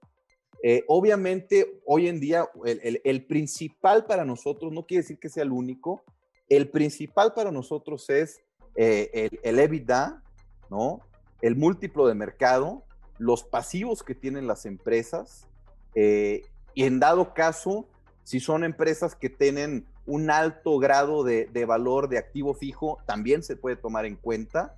[0.64, 5.52] Eh, obviamente, hoy en día, el, principal para nosotros, no quiere decir que sea el
[5.52, 6.02] único,
[6.48, 8.42] el principal para nosotros es
[8.76, 10.24] el, el EBITDA,
[10.70, 11.02] ¿no?
[11.42, 12.86] El múltiplo de mercado,
[13.18, 15.48] los pasivos que tienen las empresas,
[16.74, 17.88] y en dado caso,
[18.24, 23.56] si son empresas que tienen un alto grado de, valor de activo fijo, también se
[23.56, 24.76] puede tomar en cuenta.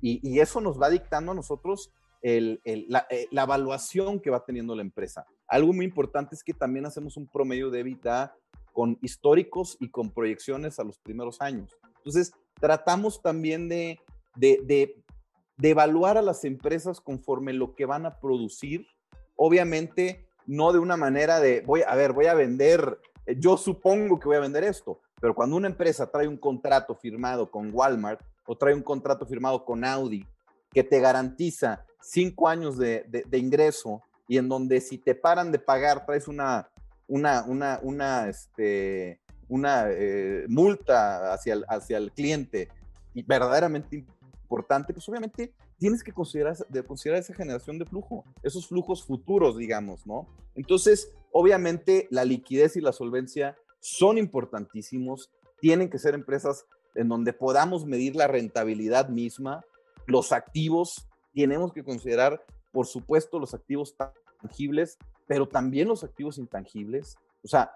[0.00, 1.90] Y, eso nos va dictando a nosotros
[2.22, 5.26] eh, la, evaluación que va teniendo la empresa.
[5.48, 8.34] Algo muy importante es que también hacemos un promedio de EBITDA
[8.72, 11.76] con históricos y con proyecciones a los primeros años.
[11.98, 14.00] Entonces, tratamos también de,
[14.36, 14.58] de,
[15.56, 18.86] de evaluar a las empresas conforme lo que van a producir.
[19.36, 24.18] Obviamente, no de una manera de, voy a ver, voy a vender, eh, yo supongo
[24.18, 28.20] que voy a vender esto, pero cuando una empresa trae un contrato firmado con Walmart
[28.46, 30.26] o trae un contrato firmado con Audi
[30.70, 36.04] que te garantiza cinco años de, ingreso y en donde si te paran de pagar
[36.04, 36.68] traes una,
[37.06, 42.68] una, una, una, este, eh, multa hacia el, hacia el cliente
[43.14, 44.04] y verdaderamente
[44.42, 49.56] importante, pues obviamente tienes que considerar, de considerar esa generación de flujo, esos flujos futuros,
[49.56, 50.28] digamos, ¿no?
[50.54, 57.32] Entonces, obviamente, la liquidez y la solvencia son importantísimos, tienen que ser empresas en donde
[57.32, 59.64] podamos medir la rentabilidad misma,
[60.06, 63.96] los activos, tenemos que considerar, por supuesto, los activos
[64.40, 67.16] tangibles, pero también los activos intangibles.
[67.42, 67.74] O sea,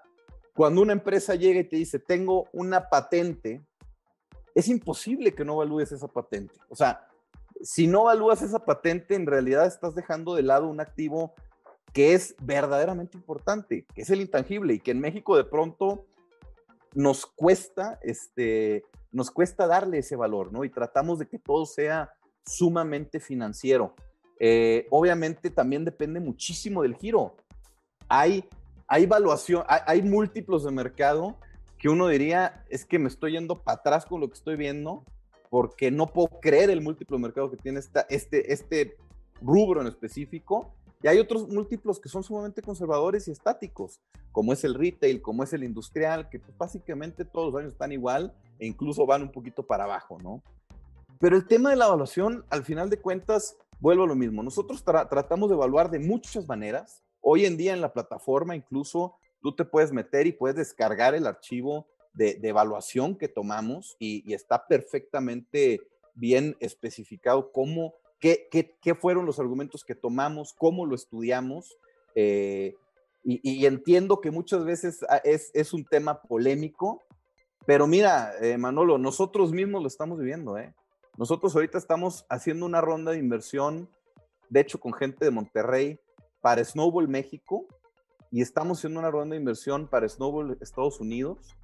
[0.55, 3.65] cuando una empresa llega y te dice, tengo una patente,
[4.55, 6.55] es imposible que no evalúes esa patente.
[6.69, 7.07] O sea,
[7.61, 11.33] si no evalúas esa patente, en realidad estás dejando de lado un activo
[11.93, 16.05] que es verdaderamente importante, que es el intangible y que en México de pronto
[16.93, 20.63] nos cuesta, este, nos cuesta darle ese valor, ¿no?
[20.63, 22.11] Y tratamos de que todo sea
[22.45, 23.95] sumamente financiero.
[24.39, 27.35] Eh, obviamente también depende muchísimo del giro.
[28.07, 28.47] Hay,
[28.87, 31.37] hay evaluación, hay, hay múltiplos de mercado
[31.77, 35.05] que uno diría, es que me estoy yendo para atrás con lo que estoy viendo,
[35.49, 38.97] porque no puedo creer el múltiplo mercado que tiene esta, este, este
[39.41, 40.73] rubro en específico.
[41.01, 45.43] Y hay otros múltiplos que son sumamente conservadores y estáticos, como es el retail, como
[45.43, 49.31] es el industrial, que pues, básicamente todos los años están igual e incluso van un
[49.31, 50.43] poquito para abajo, ¿no?
[51.19, 54.43] Pero el tema de la evaluación, al final de cuentas, vuelvo a lo mismo.
[54.43, 57.01] Nosotros tratamos de evaluar de muchas maneras.
[57.21, 61.27] Hoy en día en la plataforma incluso tú te puedes meter y puedes descargar el
[61.27, 65.81] archivo de, evaluación que tomamos y, está perfectamente
[66.13, 71.77] bien especificado cómo, qué, qué, fueron los argumentos que tomamos, cómo lo estudiamos.
[72.15, 72.75] Eh,
[73.23, 77.03] y, entiendo que muchas veces ah, es, es un tema polémico,
[77.65, 80.57] pero mira, eh, Manolo, nosotros mismos lo estamos viviendo.
[80.57, 80.73] ¿eh?
[81.17, 83.89] Nosotros ahorita estamos haciendo una ronda de inversión,
[84.49, 85.99] de hecho con gente de Monterrey,
[86.41, 87.67] para Snowball México,
[88.31, 91.55] y estamos haciendo una ronda de inversión para Snowball Estados Unidos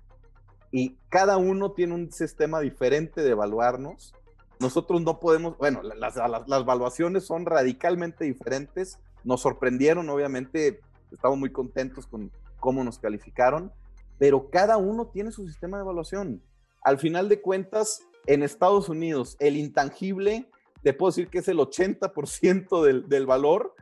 [0.71, 4.13] y cada uno tiene un sistema diferente de evaluarnos
[4.59, 10.79] nosotros no podemos, bueno, las, las, las valuaciones son radicalmente diferentes, nos sorprendieron, obviamente,
[11.11, 13.71] estamos muy contentos con cómo nos calificaron,
[14.17, 16.41] pero cada uno tiene su sistema de evaluación.
[16.81, 20.49] Al final de cuentas, en Estados Unidos, el intangible,
[20.83, 23.73] te puedo decir que es el 80% del, del valor,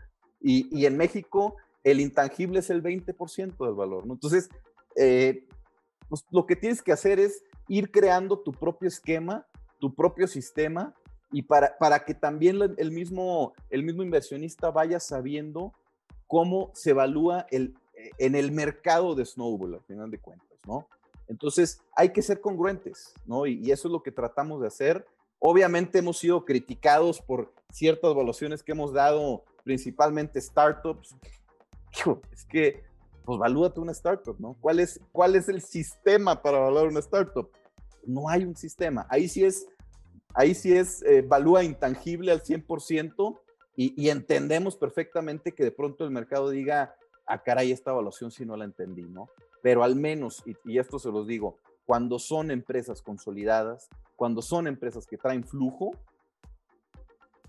[0.42, 4.06] y, y, en México el intangible es el 20% del valor.
[4.06, 4.14] ¿no?
[4.14, 4.50] Entonces,
[4.98, 5.48] eh,
[6.14, 9.48] pues lo que tienes que hacer es ir creando tu propio esquema,
[9.80, 10.94] tu propio sistema,
[11.32, 15.74] y para, para que también el mismo, el mismo inversionista vaya sabiendo
[16.28, 17.74] cómo se evalúa el,
[18.20, 20.88] en el mercado de snowball, al final de cuentas, ¿no?
[21.28, 23.48] Entonces, hay que ser congruentes, ¿no?
[23.48, 25.08] Y, y, eso es lo que tratamos de hacer.
[25.40, 31.16] Obviamente hemos sido criticados por ciertas evaluaciones que hemos dado, principalmente startups.
[32.32, 32.84] Es que,
[33.26, 34.56] pues, valúate una startup, ¿no?
[34.60, 37.50] ¿Cuál es, ¿Cuál es el sistema para evaluar una startup?
[38.06, 39.08] No hay un sistema.
[39.10, 39.68] Ahí sí es,
[40.34, 43.40] ahí sí es, eh, valúa intangible al 100%
[43.76, 48.46] y, y entendemos perfectamente que de pronto el mercado diga, ah, caray, esta evaluación si
[48.46, 49.30] no la entendí, ¿no?
[49.62, 54.68] Pero al menos, y, y, esto se los digo, cuando son empresas consolidadas, cuando son
[54.68, 55.92] empresas que traen flujo,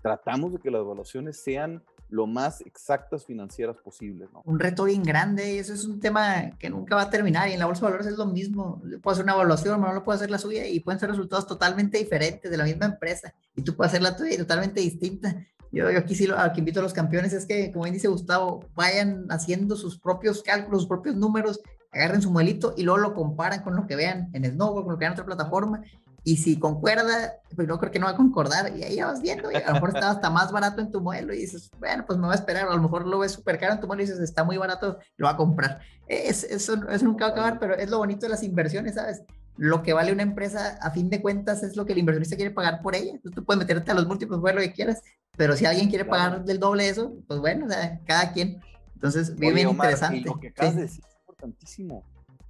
[0.01, 4.41] tratamos de que las evaluaciones sean lo más exactas financieras posibles, ¿no?
[4.45, 7.53] Un reto bien grande y eso es un tema que nunca va a terminar y
[7.53, 8.81] en la bolsa de valores es lo mismo.
[9.01, 11.97] Puedo hacer una evaluación, no lo puedo hacer la suya y pueden ser resultados totalmente
[11.97, 15.35] diferentes de la misma empresa y tú puedes hacer la tuya y totalmente distinta.
[15.71, 18.65] Yo, yo, aquí sí lo que invito a los campeones es que, como dice Gustavo,
[18.75, 21.59] vayan haciendo sus propios cálculos, sus propios números,
[21.91, 24.97] agarren su modelito y luego lo comparan con lo que vean en Snowboard, con lo
[24.99, 25.81] que vean en otra plataforma.
[26.25, 28.75] Y si concuerda, pues no creo que no va a concordar.
[28.75, 31.33] Y ahí vas viendo, y a lo mejor está hasta más barato en tu modelo
[31.33, 32.67] y dices, bueno, pues me voy a esperar.
[32.67, 34.97] A lo mejor lo ves súper caro en tu modelo y dices, está muy barato,
[35.17, 35.79] lo va a comprar.
[36.07, 39.21] Es, eso, eso nunca va a acabar, pero es lo bonito de las inversiones, ¿sabes?
[39.57, 42.51] lo que vale una empresa, a fin de cuentas, es lo que el inversionista quiere
[42.51, 43.11] pagar por ella.
[43.11, 45.01] Entonces, tú puedes meterte a los múltiplos, ver lo que quieras,
[45.37, 48.61] pero si alguien quiere pagar del doble eso, pues bueno, o sea, cada quien.
[48.95, 50.17] Entonces, bien, bien interesante.
[50.17, 50.77] Y lo que acabas sí.
[50.77, 52.03] de decir es importantísimo.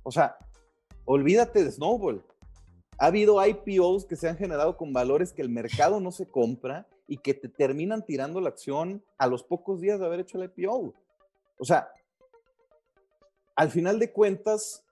[0.03, 0.35] O sea,
[1.05, 2.23] olvídate de Snowball.
[2.97, 6.87] Ha habido IPOs que se han generado con valores que el mercado no se compra
[7.07, 10.51] y que te terminan tirando la acción a los pocos días de haber hecho el
[10.55, 10.93] IPO.
[11.59, 11.91] O sea,
[13.55, 14.83] al final de cuentas,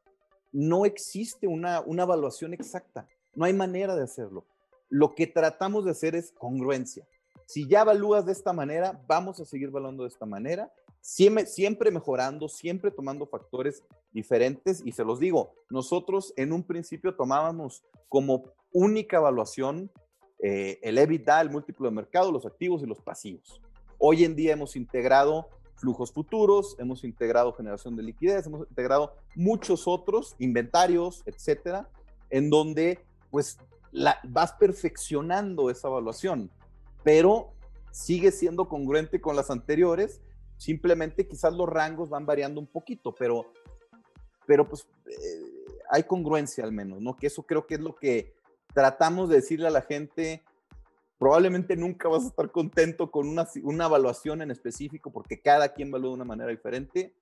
[0.51, 3.07] no existe una, una evaluación exacta.
[3.35, 4.45] No hay manera de hacerlo.
[4.89, 7.05] Lo que tratamos de hacer es congruencia.
[7.45, 10.71] Si ya evalúas de esta manera, vamos a seguir evaluando de esta manera,
[11.03, 14.81] siempre, siempre mejorando, siempre tomando factores diferentes.
[14.83, 19.91] Y se los digo, nosotros en un principio tomábamos como única evaluación
[20.39, 23.61] eh, el EBITDA, el múltiplo de mercado, los activos y los pasivos.
[23.97, 29.87] Hoy en día hemos integrado flujos futuros, hemos integrado generación de liquidez, hemos integrado muchos
[29.87, 31.89] otros inventarios, etcétera,
[32.29, 32.99] en donde
[33.31, 33.57] pues
[34.23, 36.49] vas perfeccionando esa evaluación,
[37.03, 37.53] pero
[37.91, 40.21] sigue siendo congruente con las anteriores,
[40.63, 43.51] simplemente quizás los rangos van variando un poquito, pero,
[44.45, 47.17] pero pues eh, hay congruencia al menos, ¿no?
[47.17, 48.33] Que eso creo que es lo que
[48.73, 50.41] tratamos de decirle a la gente
[51.19, 55.89] probablemente nunca vas a estar contento con una, una evaluación en específico porque cada quien
[55.89, 57.13] evalúa de una manera diferente,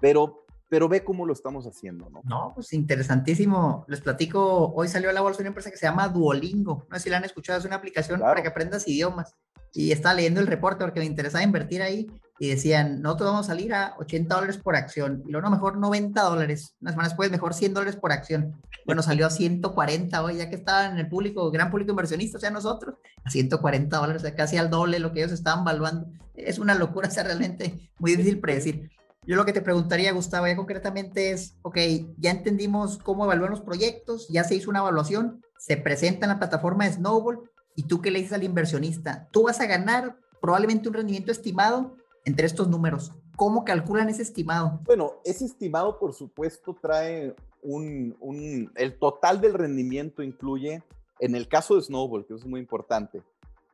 [0.00, 2.20] pero, pero ve cómo lo estamos haciendo, ¿no?
[2.24, 3.84] No, pues interesantísimo.
[3.88, 6.86] Les platico, hoy salió a la bolsa una empresa que se llama Duolingo.
[6.90, 8.32] No sé si la han escuchado, es una aplicación claro.
[8.32, 9.34] para que aprendas idiomas
[9.74, 12.06] y estaba leyendo el reporte porque me interesaba invertir ahí
[12.38, 16.20] y decían, nosotros vamos a salir a 80 dólares por acción y luego mejor 90
[16.20, 18.60] dólares, unas semanas después mejor 100 dólares por acción.
[18.86, 22.40] Bueno, salió a 140 hoy, ya que estaba en el público, gran público inversionista, o
[22.40, 26.06] sea, nosotros, a 140 dólares, o sea, casi al doble lo que ellos estaban valuando.
[26.34, 28.90] Es una locura, o sea, realmente muy difícil predecir.
[29.26, 31.78] Yo lo que te preguntaría, Gustavo, ya concretamente es, ok,
[32.18, 36.38] ya entendimos cómo evaluar los proyectos, ya se hizo una evaluación, se presenta en la
[36.38, 39.28] plataforma de Snowball, ¿Y tú qué le dices al inversionista?
[39.32, 43.12] Tú vas a ganar probablemente un rendimiento estimado entre estos números.
[43.36, 44.80] ¿Cómo calculan ese estimado?
[44.84, 50.84] Bueno, ese estimado, por supuesto, trae un, el total del rendimiento incluye,
[51.18, 53.22] en el caso de Snowball, que es muy importante,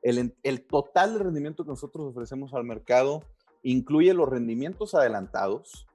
[0.02, 3.22] el, el total del rendimiento que nosotros ofrecemos al mercado
[3.62, 5.86] incluye los rendimientos adelantados,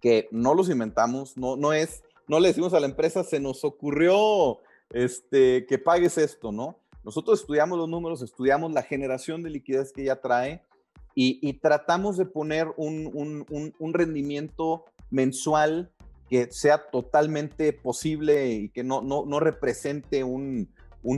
[0.00, 3.64] que no los inventamos, no, no es, no le decimos a la empresa, se nos
[3.64, 4.58] ocurrió
[4.90, 6.78] este, que pagues esto, ¿no?
[7.04, 10.62] Nosotros estudiamos los números, estudiamos la generación de liquidez que ella trae
[11.14, 15.90] y, y tratamos de poner un, un, un, un, rendimiento mensual
[16.28, 20.68] que sea totalmente posible y que no, no, no represente un,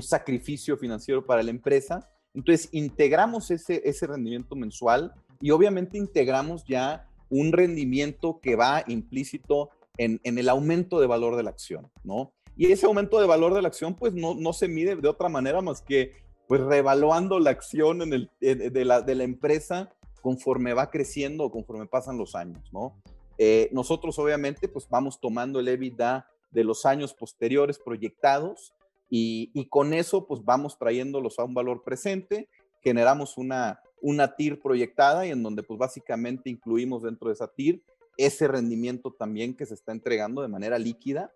[0.00, 2.10] sacrificio financiero para la empresa.
[2.32, 5.12] Entonces, integramos ese, ese rendimiento mensual
[5.44, 9.68] y obviamente integramos ya un rendimiento que va implícito
[9.98, 12.32] en, en el aumento de valor de la acción, ¿no?
[12.56, 15.28] Y ese aumento de valor de la acción, pues no, no se mide de otra
[15.28, 16.12] manera más que
[16.48, 19.92] pues revaluando la acción en el, de, la, de la empresa
[20.22, 22.98] conforme va creciendo o conforme pasan los años, ¿no?
[23.36, 28.72] Eh, nosotros obviamente pues vamos tomando el EBITDA de los años posteriores proyectados
[29.10, 32.48] y, y, con eso pues vamos trayéndolos a un valor presente,
[32.80, 37.82] generamos una, una TIR proyectada y en donde pues básicamente incluimos dentro de esa TIR
[38.18, 41.32] ese rendimiento también que se está entregando de manera líquida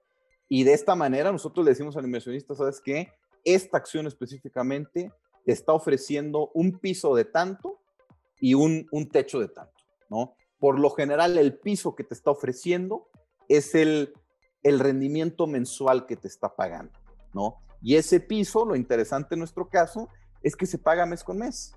[0.49, 3.11] y de esta manera nosotros le decimos al inversionista, ¿sabes qué?
[3.43, 5.11] Esta acción específicamente
[5.45, 7.81] te está ofreciendo un piso de tanto
[8.39, 9.75] y un, un techo de tanto,
[10.11, 10.35] ¿no?
[10.59, 13.09] Por lo general, el piso que te está ofreciendo
[13.49, 14.13] es el,
[14.63, 16.93] el rendimiento mensual que te está pagando,
[17.33, 17.57] ¿no?
[17.81, 20.09] Y ese piso, lo interesante en nuestro caso,
[20.43, 21.73] es que se paga mes con mes.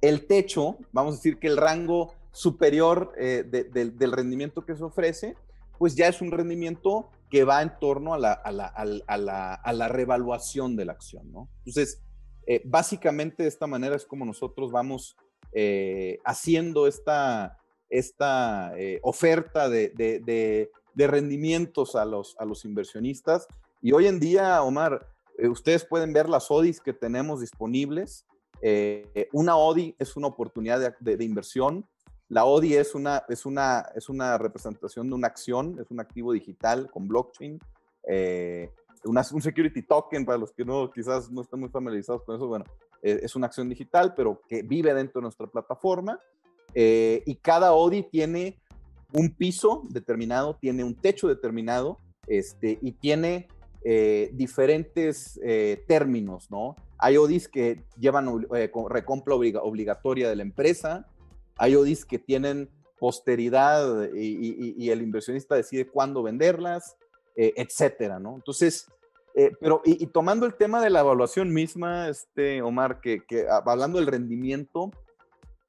[0.00, 5.36] El techo, vamos a decir que el rango superior eh, del rendimiento que se ofrece,
[5.78, 9.54] pues ya es un rendimiento que va en torno a la, a la, a la,
[9.54, 11.48] a la revaluación de la acción, ¿no?
[11.64, 12.02] Entonces,
[12.46, 15.16] eh, básicamente de esta manera es como nosotros vamos
[15.52, 18.72] eh, haciendo esta, esta
[19.02, 23.46] oferta de, de, de, rendimientos a los, a los inversionistas.
[23.80, 28.26] Y hoy en día, Omar, ustedes pueden ver las ODIs que tenemos disponibles.
[29.32, 31.86] Una ODI es una oportunidad de, inversión.
[32.28, 36.32] La ODI es una, es, una, es una representación de una acción, es un activo
[36.32, 37.60] digital con blockchain
[39.06, 42.64] un security token, para los que no, quizás no estén muy familiarizados con eso, bueno,
[43.02, 46.18] eh, es una acción digital, pero que vive dentro de nuestra plataforma.
[46.74, 48.60] Eh, y cada ODI tiene
[49.12, 53.48] un piso determinado, tiene un techo determinado, este, y tiene
[53.88, 55.38] eh, diferentes
[55.86, 56.74] términos, ¿no?
[56.98, 58.46] Hay ODIs que llevan
[58.88, 61.06] recompra obligatoria de la empresa,
[61.56, 62.68] hay ODIs que tienen
[62.98, 66.96] posteridad y, el inversionista decide cuándo venderlas,
[67.36, 68.34] etcétera, ¿no?
[68.34, 68.88] Entonces,
[69.38, 73.20] eh, pero, y, tomando el tema de la evaluación misma, este, Omar, que,
[73.66, 74.90] hablando del rendimiento,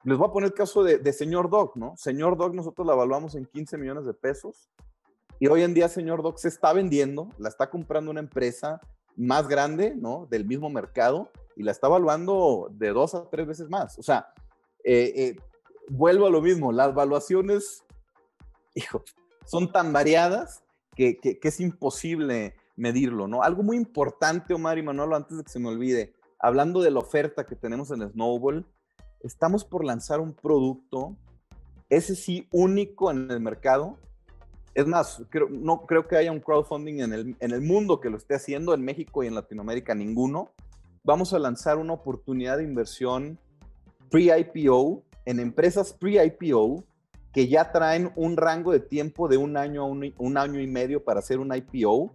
[0.04, 1.94] les voy a poner el caso de, Señor Doc, ¿no?
[1.98, 4.70] Señor Doc nosotros la evaluamos en 15 millones de pesos
[5.38, 8.80] y hoy en día Señor Doc se está vendiendo, la está comprando una empresa
[9.16, 10.26] más grande, ¿no?
[10.30, 13.98] Del mismo mercado y la está evaluando de dos a tres veces más.
[13.98, 14.32] O sea,
[14.84, 15.36] eh, eh,
[15.88, 17.84] vuelvo a lo mismo, las evaluaciones,
[18.74, 19.02] hijo,
[19.44, 20.62] son tan variadas
[20.94, 23.42] que, que es imposible medirlo, ¿no?
[23.42, 27.00] Algo muy importante, Omar y Manolo, antes de que se me olvide, hablando de la
[27.00, 28.66] oferta que tenemos en Snowball,
[29.20, 31.16] estamos por lanzar un producto,
[31.88, 33.98] ese sí, único en el mercado.
[34.78, 35.20] Es más,
[35.50, 39.24] no creo que haya un crowdfunding en el, mundo que lo esté haciendo, en México
[39.24, 40.52] y en Latinoamérica ninguno.
[41.02, 43.40] Vamos a lanzar una oportunidad de inversión
[44.08, 46.84] pre-IPO en empresas pre-IPO
[47.32, 50.68] que ya traen un rango de tiempo de un año a un, un año y
[50.68, 52.14] medio para hacer un IPO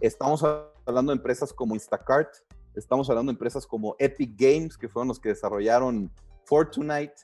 [0.00, 0.42] Estamos
[0.86, 2.32] hablando de empresas como Instacart,
[2.74, 6.10] estamos hablando de empresas como Epic Games, que fueron los que desarrollaron
[6.46, 7.16] Fortnite,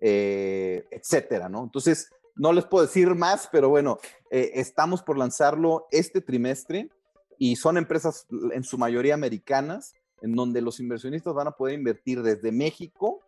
[0.00, 1.62] eh, etcétera, ¿no?
[1.62, 3.98] Entonces, no les puedo decir más, pero bueno,
[4.30, 6.90] eh, estamos por lanzarlo este trimestre
[7.38, 12.22] y son empresas en su mayoría americanas, en donde los inversionistas van a poder invertir
[12.22, 13.20] desde México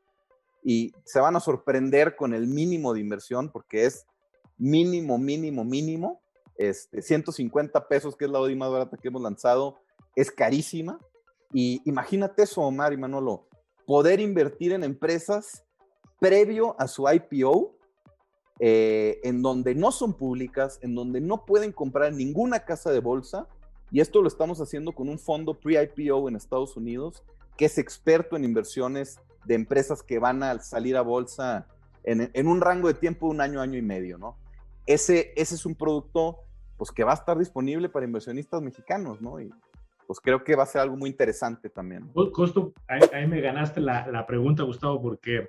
[0.62, 4.07] y se van a sorprender con el mínimo de inversión, porque es
[4.57, 6.22] mínimo, mínimo, mínimo,
[6.57, 9.78] este, 150 pesos, que es la ODI más barata que hemos lanzado,
[10.16, 10.98] es carísima.
[11.52, 13.46] Y imagínate eso, Omar y Manolo,
[13.86, 15.64] poder invertir en empresas
[16.20, 17.76] previo a su IPO,
[18.61, 23.48] eh, en donde no son públicas, en donde no pueden comprar ninguna casa de bolsa.
[23.90, 27.22] Y esto lo estamos haciendo con un fondo pre-IPO en Estados Unidos,
[27.57, 31.66] que es experto en inversiones de empresas que van a salir a bolsa
[32.02, 34.36] en, en un rango de tiempo de un año, año y medio, ¿no?
[34.86, 36.40] ese, ese es un producto
[36.76, 39.40] pues, que va a estar disponible para inversionistas mexicanos, ¿no?
[39.40, 39.50] Y
[40.07, 42.11] pues creo que va a ser algo muy interesante también.
[42.12, 45.48] Justo ahí, me ganaste la, la, pregunta, Gustavo, porque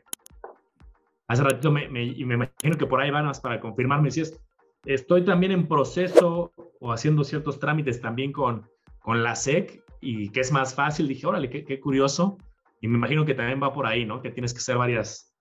[1.27, 4.39] hace ratito me, me, y me imagino que por ahí van para confirmarme si es,
[4.85, 8.67] estoy también en proceso o haciendo ciertos trámites también con,
[9.01, 12.37] con la SEC y que es más fácil, dije, órale, qué, qué curioso.
[12.81, 14.21] Y me imagino que también va por ahí, ¿no?
[14.21, 15.33] Que tienes que hacer varias,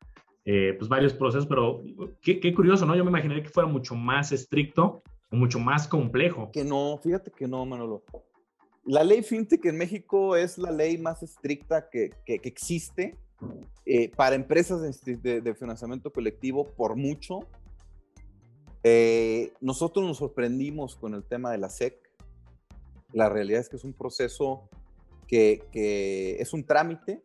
[0.44, 1.82] eh, pues varios procesos, pero
[2.22, 2.96] qué, qué, curioso, ¿no?
[2.96, 6.50] Yo me imaginé que fuera mucho más estricto o mucho más complejo.
[6.52, 8.04] Que no, fíjate que no, Manolo.
[8.86, 13.18] La ley FinTech en México es la ley más estricta que, que, existe
[13.86, 17.40] eh, para empresas de, de, financiamiento colectivo por mucho.
[18.82, 21.98] Eh, nosotros nos sorprendimos con el tema de la SEC.
[23.12, 24.68] La realidad es que es un proceso
[25.26, 27.22] que, que es un trámite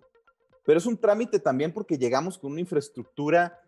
[0.69, 3.59] pero es un trámite también porque llegamos con una infraestructura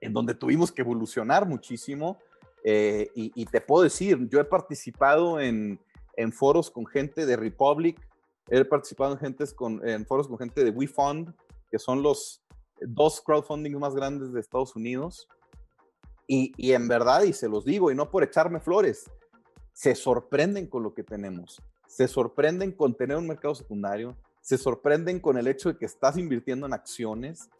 [0.00, 2.20] en donde tuvimos que evolucionar muchísimo.
[2.62, 5.80] Eh, y, te puedo decir, yo he participado en,
[6.14, 8.00] en, foros con gente de Republic,
[8.48, 11.34] he participado en, gentes con, en foros con gente de WeFund,
[11.70, 12.42] que son los
[12.80, 15.28] dos crowdfunding más grandes de Estados Unidos.
[16.26, 19.10] Y, y en verdad, y se los digo, y no por echarme flores,
[19.72, 25.20] se sorprenden con lo que tenemos, se sorprenden con tener un mercado secundario, se sorprenden
[25.20, 27.50] con el hecho de que estás invirtiendo en acciones.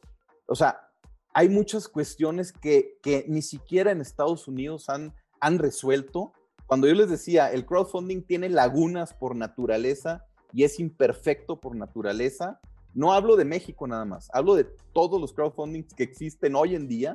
[0.46, 0.88] O sea,
[1.34, 6.32] hay muchas cuestiones que, que ni siquiera en Estados Unidos han, han resuelto.
[6.66, 10.24] Cuando yo les decía, el crowdfunding tiene lagunas por naturaleza
[10.56, 12.58] y es imperfecto por naturaleza,
[12.94, 16.88] no hablo de México nada más, hablo de todos los crowdfundings que existen hoy en
[16.88, 17.14] día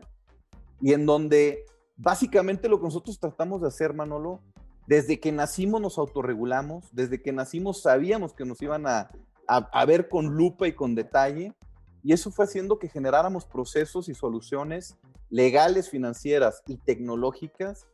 [0.80, 1.66] y en donde
[1.98, 4.42] básicamente lo que nosotros tratamos de hacer, Manolo,
[4.86, 9.10] desde que nacimos nos autorregulamos, desde que nacimos sabíamos que nos iban a,
[9.48, 11.52] a, ver con lupa y con detalle,
[12.04, 15.00] y eso fue haciendo que generáramos procesos y soluciones
[15.32, 17.88] legales, financieras y tecnológicas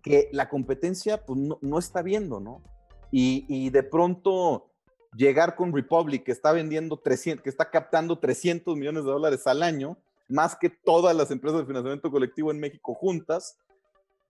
[0.00, 2.62] que la competencia pues, no, está viendo, ¿no?
[3.10, 4.70] Y, de pronto
[5.16, 9.62] llegar con Republic, que está vendiendo 300, que está captando 300 millones de dólares al
[9.62, 9.96] año,
[10.28, 13.56] más que todas las empresas de financiamiento colectivo en México juntas,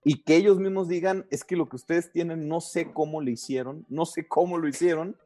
[0.05, 3.29] y que ellos mismos digan, es que lo que ustedes tienen, no sé cómo lo
[3.29, 5.17] hicieron, no sé cómo lo hicieron,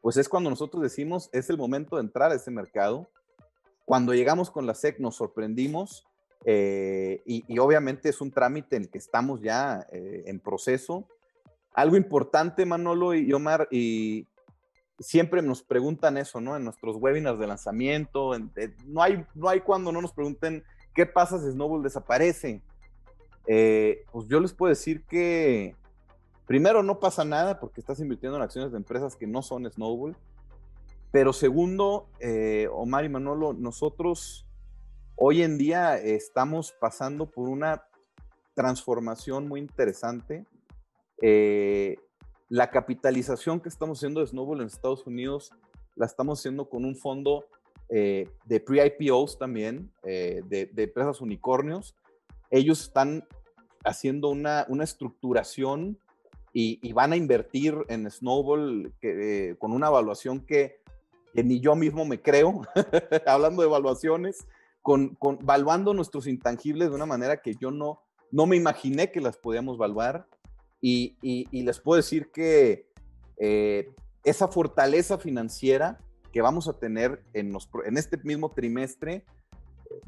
[0.00, 3.10] pues es cuando nosotros decimos, es el momento de entrar a ese mercado.
[3.84, 6.06] Cuando llegamos con la SEC nos sorprendimos
[6.44, 11.06] eh, y, obviamente es un trámite en el que estamos ya eh, en proceso.
[11.74, 14.26] Algo importante, Manolo y Omar, y
[14.98, 16.56] siempre nos preguntan eso, ¿no?
[16.56, 18.32] En nuestros webinars de lanzamiento,
[18.86, 20.64] no, hay, no hay cuando no nos pregunten
[20.94, 22.62] qué pasa si Snowball desaparece.
[23.46, 25.76] Eh, pues yo les puedo decir que
[26.46, 30.16] primero, no pasa nada porque estás invirtiendo en acciones de empresas que no son Snowball.
[31.10, 34.46] Pero segundo, eh, Omar y Manolo, nosotros
[35.16, 37.84] hoy en día estamos pasando por una
[38.54, 40.44] transformación muy interesante.
[41.22, 41.96] Eh,
[42.54, 45.50] la capitalización que estamos haciendo de Snowball en Estados Unidos
[45.96, 47.46] la estamos haciendo con un fondo
[47.88, 51.96] eh, de pre-IPOs también, de, empresas unicornios.
[52.52, 53.26] Ellos están
[53.84, 55.98] haciendo una, una estructuración
[56.52, 60.78] y, van a invertir en Snowball que, con una evaluación que,
[61.34, 62.62] ni yo mismo me creo,
[63.26, 64.46] hablando de evaluaciones,
[64.80, 68.00] con, con, valuando nuestros intangibles de una manera que yo no,
[68.30, 70.28] no me imaginé que las podíamos valuar.
[70.86, 72.90] Y, y, les puedo decir que
[73.38, 73.90] eh,
[74.22, 75.96] esa fortaleza financiera
[76.30, 77.56] que vamos a tener en,
[77.86, 79.24] en este mismo trimestre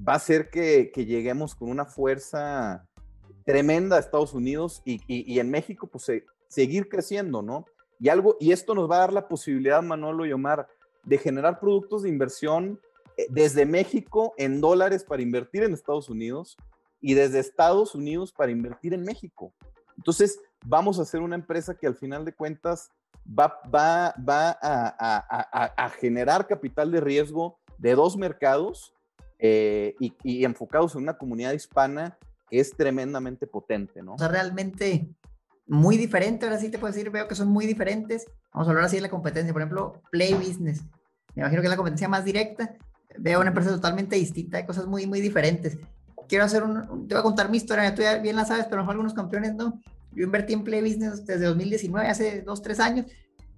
[0.06, 2.86] va a hacer que, que lleguemos con una fuerza
[3.46, 7.64] tremenda a Estados Unidos y, y, en México pues se, seguir creciendo, ¿no?
[7.98, 10.68] Y algo, y esto nos va a dar la posibilidad, Manolo y Omar,
[11.04, 12.78] de generar productos de inversión
[13.16, 16.58] eh, desde México en dólares para invertir en Estados Unidos
[17.00, 19.54] y desde Estados Unidos para invertir en México.
[19.96, 22.90] Entonces, vamos a ser una empresa que al final de cuentas
[23.26, 28.94] va, va, va a, generar capital de riesgo de dos mercados
[29.38, 32.16] eh, y, y, enfocados en una comunidad hispana
[32.48, 34.14] que es tremendamente potente, ¿no?
[34.14, 35.10] O sea, realmente
[35.66, 38.26] muy diferente, ahora sí te puedo decir, veo que son muy diferentes.
[38.52, 40.82] Vamos a hablar así de la competencia, por ejemplo, Play Business.
[41.34, 42.74] Me imagino que es la competencia más directa.
[43.18, 45.78] Veo una empresa totalmente distinta, hay cosas muy, muy diferentes.
[46.28, 48.88] Quiero hacer un, te voy a contar mi historia, tú ya bien la sabes, pero
[48.88, 49.80] algunos campeones no.
[50.16, 53.06] Yo invertí en Play Business desde 2019, hace dos, tres años,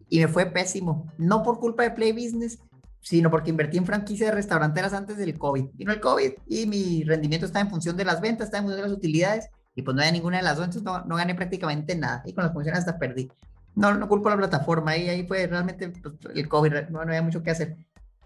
[0.08, 1.10] y me fue pésimo.
[1.16, 2.58] No por culpa de Play Business,
[3.00, 5.66] sino porque invertí en franquicias restauranteras antes del COVID.
[5.74, 8.82] Vino el COVID y mi rendimiento está en función de las ventas, está en función
[8.82, 11.94] de las utilidades y pues no había ninguna de las dos, entonces no, gané prácticamente
[11.94, 12.22] nada.
[12.26, 13.30] Y con las funciones hasta perdí.
[13.76, 17.22] No, no culpo la plataforma, ahí, ahí fue realmente pues, el COVID, no, no había
[17.22, 17.76] mucho que hacer.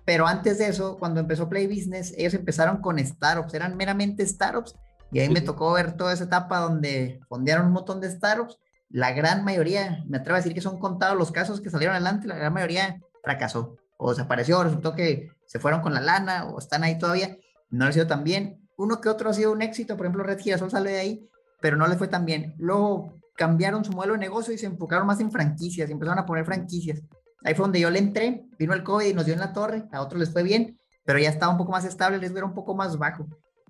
[0.05, 4.75] Pero antes de eso, cuando empezó Play Business, ellos empezaron con startups, eran meramente startups,
[5.13, 8.59] y ahí me tocó ver toda esa etapa donde fondearon un montón de startups.
[8.89, 12.27] La gran mayoría, me atrevo a decir que son contados los casos que salieron adelante,
[12.27, 16.83] la gran mayoría fracasó o desapareció, resultó que se fueron con la lana o están
[16.83, 17.37] ahí todavía,
[17.71, 18.67] no ha sido tan bien.
[18.77, 21.29] Uno que otro ha sido un éxito, por ejemplo, Red Girasol sale de ahí,
[21.61, 22.55] pero no les fue tan bien.
[22.59, 26.27] Luego cambiaron su modelo de negocio y se enfocaron más en franquicias, y empezaron a
[26.27, 27.03] poner franquicias.
[27.45, 29.85] Ahí fue donde yo le entré, vino el COVID y nos dio en la torre,
[29.93, 32.55] a otros les fue bien, pero ya estaba un poco más estable, les era un
[32.55, 33.27] poco más bajo.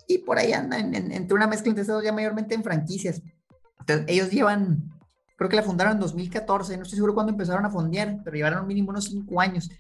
[0.07, 3.23] Y por ahí andan entre una mezcla entre estos ya mayormente en franquicias.
[3.81, 4.91] Entonces, ellos llevan,
[5.37, 8.67] creo que la fundaron en 2014, no estoy seguro cuándo empezaron a fondear, pero llevaron
[8.67, 9.71] mínimo unos cinco años.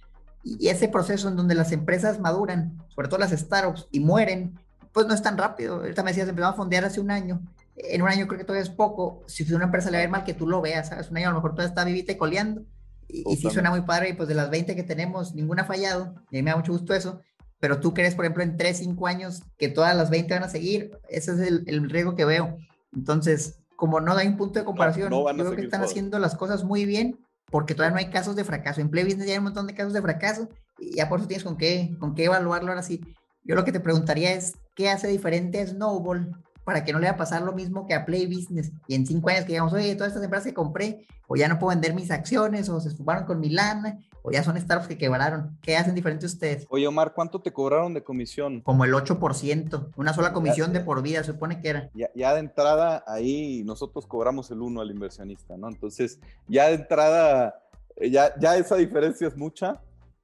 [0.45, 4.59] Y ese proceso en donde las empresas maduran, sobre todo las startups, y mueren,
[4.93, 5.77] pues no es tan rápido.
[5.77, 7.41] Ahorita me decías, empezaron a fondear hace un año
[7.77, 9.23] en un año creo que todavía es poco.
[9.27, 11.11] Si una empresa le va a ir mal, que tú lo veas, ¿sabes?
[11.11, 12.63] Un año a lo mejor todavía está vivita y coleando.
[13.09, 15.67] Y, y sí suena muy padre, y pues de las 20 que tenemos, ninguna ha
[15.67, 16.15] fallado.
[16.31, 17.21] Y a mí me da mucho gusto eso.
[17.63, 20.49] Pero tú crees, por ejemplo, en 3, 5 años que todas las 20 van a
[20.49, 22.57] seguir, ese es el, el riesgo que veo.
[22.93, 26.65] Entonces, como no hay un punto de comparación, yo creo que están haciendo las cosas
[26.65, 27.21] muy bien,
[27.53, 28.81] porque todavía no hay casos de fracaso.
[28.81, 31.29] En Play Business ya hay un montón de casos de fracaso y ya por eso
[31.29, 33.01] tienes con qué, con qué evaluarlo ahora sí.
[33.45, 37.07] Yo lo que te preguntaría es, ¿qué hace diferente a Snowball para que no le
[37.07, 38.73] va a pasar lo mismo que a Play Business?
[38.87, 41.59] Y en cinco años que digamos, oye, todas estas empresas que compré, o ya no
[41.59, 44.99] puedo vender mis acciones, o se esfumaron con mi lana, o ya son startups que
[44.99, 45.59] quebraron.
[45.63, 46.67] ¿Qué hacen diferente ustedes?
[46.69, 48.61] Oye, Omar, ¿cuánto te cobraron de comisión?
[48.61, 51.91] Como el 8%, una sola comisión de por vida, se supone que era.
[51.95, 55.69] Ya, ya, de entrada, ahí nosotros cobramos el uno al inversionista, ¿no?
[55.69, 57.63] Entonces, ya de entrada,
[57.97, 59.81] eh, ya, ya esa diferencia es mucha.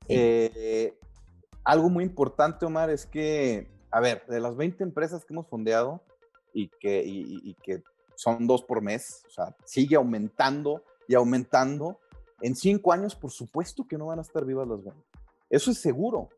[0.07, 0.15] Sí.
[0.17, 0.99] Eh,
[1.65, 6.03] algo muy importante, Omar, es que, a ver, de las 20 empresas que hemos fondeado
[6.53, 7.83] y que, y, y que
[8.15, 11.99] son dos por mes, o sea, sigue aumentando y aumentando.
[12.41, 15.03] En cinco años, por supuesto que no van a estar vivas las 20.
[15.51, 16.29] Eso es seguro,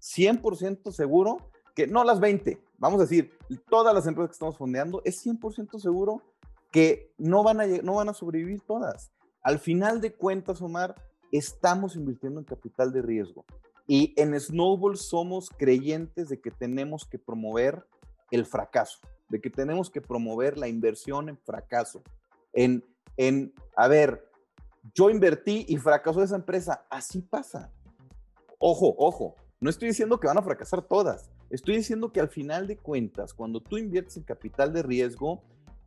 [0.00, 1.38] 100% seguro
[1.74, 3.32] que no las 20, vamos a decir,
[3.68, 6.22] todas las empresas que estamos fondeando, es 100% seguro
[6.70, 9.10] que no van, a, no van a sobrevivir todas.
[9.42, 10.94] Al final de cuentas, Omar,
[11.32, 13.44] estamos invirtiendo en capital de riesgo.
[13.86, 17.84] Y en Snowball somos creyentes de que tenemos que promover
[18.30, 19.00] el fracaso,
[19.30, 22.02] de que tenemos que promover la inversión en fracaso.
[22.52, 22.84] En,
[23.16, 24.28] en a ver,
[24.94, 26.84] yo invertí y fracasó esa empresa.
[26.90, 27.72] Así pasa.
[28.58, 31.30] Ojo, ojo, no estoy diciendo que van a fracasar todas.
[31.48, 35.42] Estoy diciendo que al final de cuentas, cuando tú inviertes en capital de riesgo,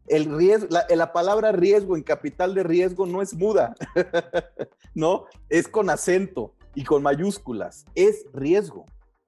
[0.07, 3.73] el riesgo, la, la, palabra riesgo en capital de riesgo no es muda,
[4.93, 8.85] no, es con acento y con mayúsculas, es riesgo.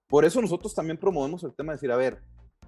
[0.08, 2.22] Por eso nosotros también promovemos el tema de decir, a ver,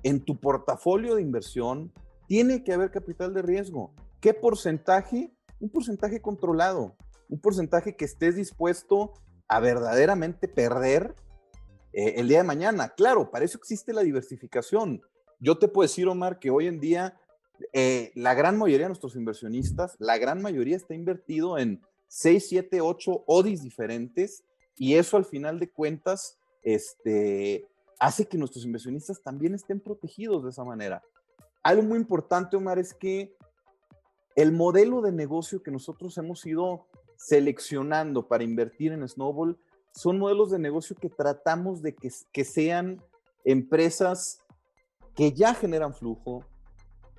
[0.04, 1.92] en tu portafolio de inversión
[2.28, 3.94] tiene que haber capital de riesgo.
[4.20, 5.32] ¿Qué porcentaje?
[5.60, 6.96] Un porcentaje controlado,
[7.30, 9.14] un porcentaje que estés dispuesto
[9.48, 11.16] a verdaderamente perder
[11.94, 12.90] eh, el día de mañana.
[12.90, 15.02] Claro, para eso existe la diversificación.
[15.40, 17.18] Yo te puedo decir, Omar, que hoy en día
[17.74, 22.82] eh, la gran mayoría de nuestros inversionistas, la gran mayoría está invertido en 6, 7,
[22.82, 24.44] 8 ODIs diferentes
[24.76, 27.68] y eso al final de cuentas este,
[28.00, 31.04] hace que nuestros inversionistas también estén protegidos de esa manera.
[31.64, 33.36] Algo muy importante, Omar, es que
[34.36, 36.88] el modelo de negocio que nosotros hemos ido
[37.18, 39.58] seleccionando para invertir en Snowball
[39.94, 43.02] son modelos de negocio que tratamos de que, sean
[43.44, 44.40] empresas
[45.16, 46.46] que ya generan flujo,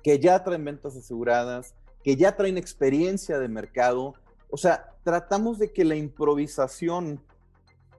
[0.01, 4.13] que ya traen ventas aseguradas, que ya traen experiencia de mercado.
[4.49, 7.21] O sea, tratamos de que la improvisación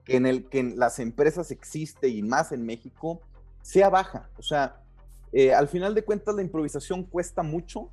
[0.05, 3.21] que en, el, que las empresas existe y más en México
[3.61, 4.29] sea baja.
[4.37, 4.83] O sea,
[5.31, 7.91] eh, al final de cuentas la improvisación cuesta mucho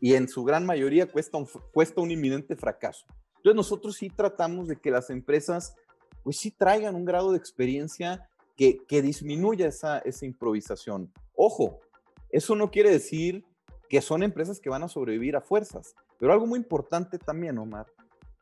[0.00, 3.06] y en su gran mayoría cuesta un, cuesta un inminente fracaso.
[3.36, 5.74] Entonces nosotros sí tratamos de que las empresas
[6.22, 11.12] pues sí traigan un grado de experiencia que, que disminuya esa, esa improvisación.
[11.34, 11.80] Ojo,
[12.30, 13.44] eso no quiere decir
[13.88, 17.86] que son empresas que van a sobrevivir a fuerzas, pero algo muy importante también, Omar,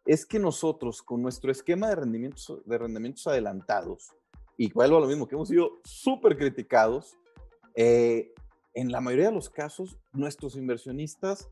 [0.07, 4.13] es que nosotros con nuestro esquema de rendimientos, de rendimientos adelantados,
[4.57, 7.17] y vuelvo a lo mismo, que hemos sido súper criticados,
[7.75, 8.33] eh,
[8.73, 11.49] en la mayoría de los casos nuestros inversionistas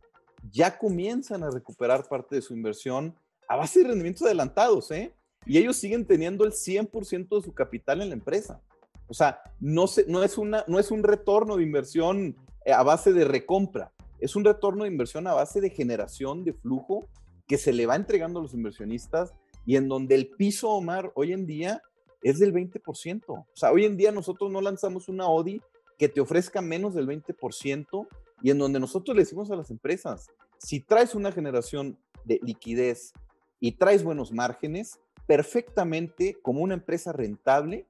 [0.51, 3.15] ya comienzan a recuperar parte de su inversión
[3.49, 5.15] a base de rendimientos adelantados, ¿eh?
[5.47, 8.61] Y ellos siguen teniendo el 100% de su capital en la empresa.
[9.07, 12.83] O sea, no, se, no, es una, no es un retorno de inversión eh, a
[12.83, 17.09] base de recompra, es un retorno de inversión a base de generación de flujo
[17.47, 19.35] que se le va entregando a los inversionistas
[19.67, 21.83] y en donde el piso, Omar, hoy en día
[22.23, 23.23] es del 20%.
[23.29, 25.61] O sea, hoy en día nosotros no lanzamos una ODI
[25.99, 28.09] que te ofrezca menos del 20%
[28.43, 30.29] y en donde nosotros le decimos a las empresas,
[30.59, 33.13] si traes una generación de liquidez
[33.61, 37.87] y traes buenos márgenes, perfectamente como una empresa rentable,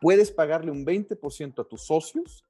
[0.00, 2.44] puedes pagarle un 20% a tus socios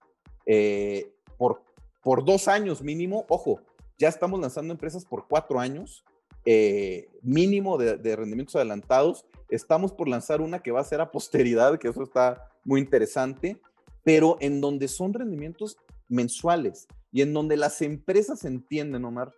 [0.47, 1.63] eh, por,
[2.03, 3.25] por dos años mínimo.
[3.29, 3.61] Ojo,
[3.99, 6.05] ya estamos lanzando empresas por cuatro años
[6.51, 9.27] eh, mínimo de, de, rendimientos adelantados.
[9.51, 13.61] Estamos por lanzar una que va a ser a posteridad, que eso está muy interesante,
[14.03, 15.77] pero en donde son rendimientos
[16.09, 19.35] mensuales y en donde las empresas entienden, Omar,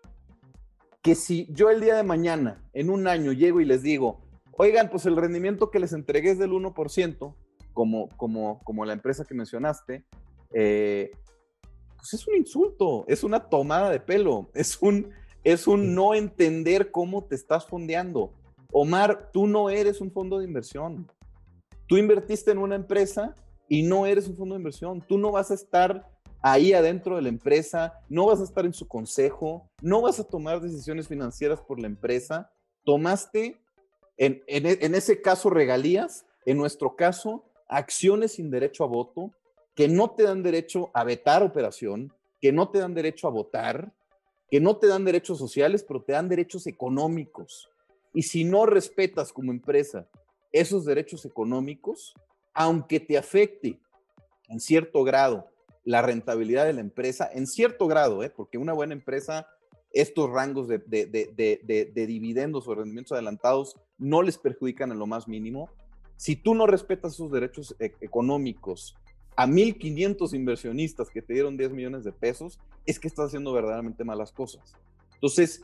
[1.02, 4.20] que si yo el día de mañana, en un año, llego y les digo,
[4.52, 7.34] oigan, pues el rendimiento que les entregué es del 1%,
[7.72, 10.04] como, como, como la empresa que mencionaste,
[10.54, 11.11] eh,
[11.96, 15.11] pues es un insulto, es una tomada de pelo, es un,
[15.45, 18.32] es un no entender cómo te estás fondeando.
[18.72, 21.11] Omar, tú no eres un fondo de inversión.
[21.86, 23.34] Tú invertiste en una empresa
[23.68, 25.01] y no eres un fondo de inversión.
[25.01, 26.09] Tú no vas a estar
[26.43, 30.24] ahí adentro de la empresa, no vas a estar en su consejo, no vas a
[30.24, 32.51] tomar decisiones financieras por la empresa.
[32.84, 33.61] Tomaste,
[34.16, 39.32] en, en, en ese caso, regalías, en nuestro caso, acciones sin derecho a voto,
[39.74, 43.93] que no te dan derecho a vetar operación, que no te dan derecho a votar,
[44.51, 47.70] que no te dan derechos sociales, pero te dan derechos económicos.
[48.12, 50.09] Y si no respetas como empresa
[50.53, 52.14] esos derechos económicos,
[52.53, 53.78] aunque te afecte
[54.48, 55.46] en cierto grado
[55.84, 58.30] la rentabilidad de la empresa, en cierto grado, ¿eh?
[58.30, 59.46] porque una buena empresa,
[59.92, 65.70] estos rangos de, de dividendos o rendimientos adelantados no les perjudican en lo más mínimo.
[66.16, 68.96] Si tú no respetas esos derechos e, económicos
[69.41, 74.05] a 1.500 inversionistas que te dieron 10 millones de pesos, es que estás haciendo verdaderamente
[74.05, 74.74] malas cosas.
[75.14, 75.62] Entonces,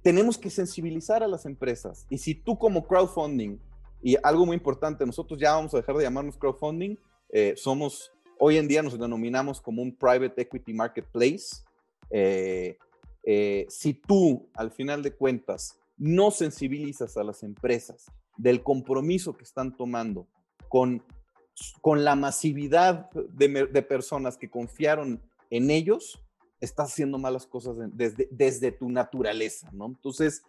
[0.00, 2.06] tenemos que sensibilizar a las empresas.
[2.08, 3.58] Y si tú como crowdfunding,
[4.00, 6.96] y algo muy importante, nosotros ya vamos a dejar de llamarnos crowdfunding,
[7.30, 11.64] eh, somos, hoy en día nos denominamos como un private equity marketplace.
[12.10, 12.78] Eh,
[13.24, 19.42] eh, si tú, al final de cuentas, no sensibilizas a las empresas del compromiso que
[19.42, 20.28] están tomando
[20.68, 21.02] con
[21.80, 26.22] con la masividad de, personas que confiaron en ellos,
[26.60, 29.86] estás haciendo malas cosas desde, tu naturaleza, ¿no?
[29.86, 30.42] Entonces,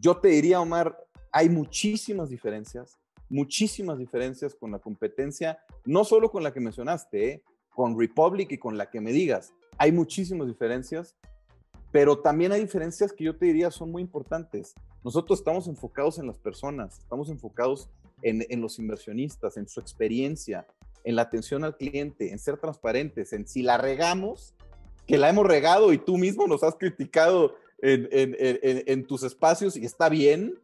[0.00, 0.96] yo te diría, Omar,
[1.30, 2.98] hay muchísimas diferencias,
[3.28, 7.42] muchísimas diferencias con la competencia, no solo con la que mencionaste, ¿eh?
[7.70, 11.16] con Republic y con la que me digas, hay muchísimas diferencias,
[11.90, 14.74] pero también hay diferencias que yo te diría son muy importantes.
[15.02, 17.90] Nosotros estamos enfocados en las personas, estamos enfocados
[18.22, 20.66] en, los inversionistas, en su experiencia,
[21.04, 24.54] en la atención al cliente, en ser transparentes, en si la regamos,
[25.06, 29.84] que la hemos regado y tú mismo nos has criticado en, en, tus espacios y
[29.84, 30.54] está bien,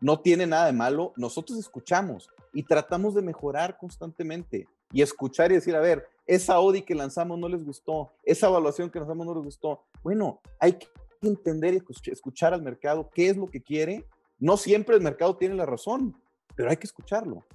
[0.00, 5.56] no tiene nada de malo, nosotros escuchamos y tratamos de mejorar constantemente y escuchar y
[5.56, 9.34] decir, a ver, esa Audi que lanzamos no les gustó, esa evaluación que lanzamos no
[9.34, 9.82] les gustó.
[10.02, 10.86] Bueno, hay que
[11.22, 14.04] entender y escuchar al mercado qué es lo que quiere.
[14.38, 16.14] No siempre el mercado tiene la razón
[16.58, 17.46] pero hay que escucharlo.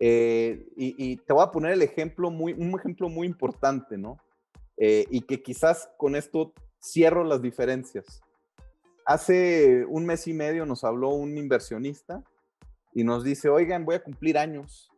[0.00, 4.16] Eh, y, te voy a poner el ejemplo muy, un ejemplo muy importante, ¿no?
[4.76, 6.52] Eh, y que quizás con esto
[6.82, 8.20] cierro las diferencias.
[9.06, 12.24] Hace un mes y medio nos habló un inversionista
[12.92, 14.90] y nos dice, oigan, voy a cumplir años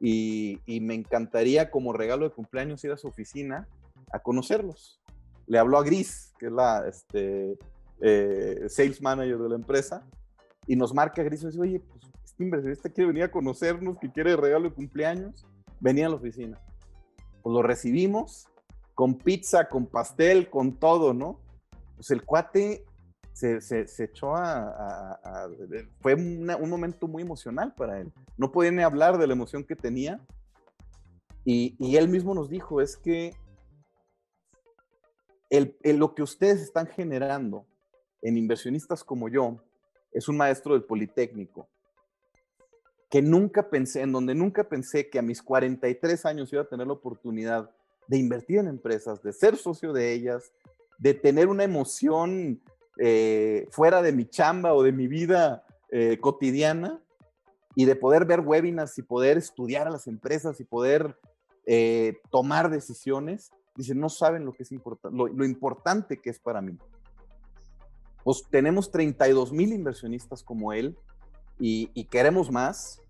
[0.00, 3.68] y, me encantaría como regalo de cumpleaños ir a su oficina
[4.12, 5.00] a conocerlos.
[5.46, 7.56] Le habló a Gris, que es la este,
[8.00, 10.04] eh, sales manager de la empresa,
[10.66, 11.80] y nos marca Gris y dice, oye,
[12.44, 15.46] inversionista quiere venir a conocernos, que quiere regalo de cumpleaños,
[15.80, 16.60] venía a la oficina.
[17.42, 18.46] Pues lo recibimos
[18.94, 21.40] con pizza, con pastel, con todo, ¿no?
[21.96, 22.84] Pues el cuate
[23.32, 25.48] se, se, echó a...
[26.00, 28.12] fue un momento muy emocional para él.
[28.36, 30.20] No podía ni hablar de la emoción que tenía.
[31.44, 33.32] Y, y él mismo nos dijo, es que
[35.50, 37.66] el, lo que ustedes están generando
[38.22, 39.56] en inversionistas como yo
[40.12, 41.68] es un maestro del Politécnico
[43.10, 46.86] que nunca pensé, en donde nunca pensé que a mis 43 años iba a tener
[46.86, 47.70] la oportunidad
[48.06, 50.52] de invertir en empresas, de ser socio de ellas,
[50.98, 52.60] de tener una emoción
[52.98, 57.00] eh, fuera de mi chamba o de mi vida eh, cotidiana
[57.74, 61.16] y de poder ver webinars y poder estudiar a las empresas y poder
[61.64, 66.60] eh, tomar decisiones, dice, no saben lo que es importante, lo, importante que es para
[66.60, 66.76] mí.
[68.24, 70.96] Pues tenemos 32 mil inversionistas como él,
[71.58, 73.00] y, queremos más.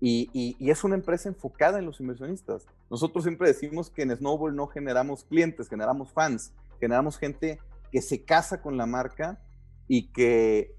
[0.00, 2.66] Y, es una empresa enfocada en los inversionistas.
[2.90, 7.58] Nosotros siempre decimos que en Snowball no generamos clientes, generamos fans, generamos gente
[7.92, 9.42] que se casa con la marca
[9.88, 10.74] y que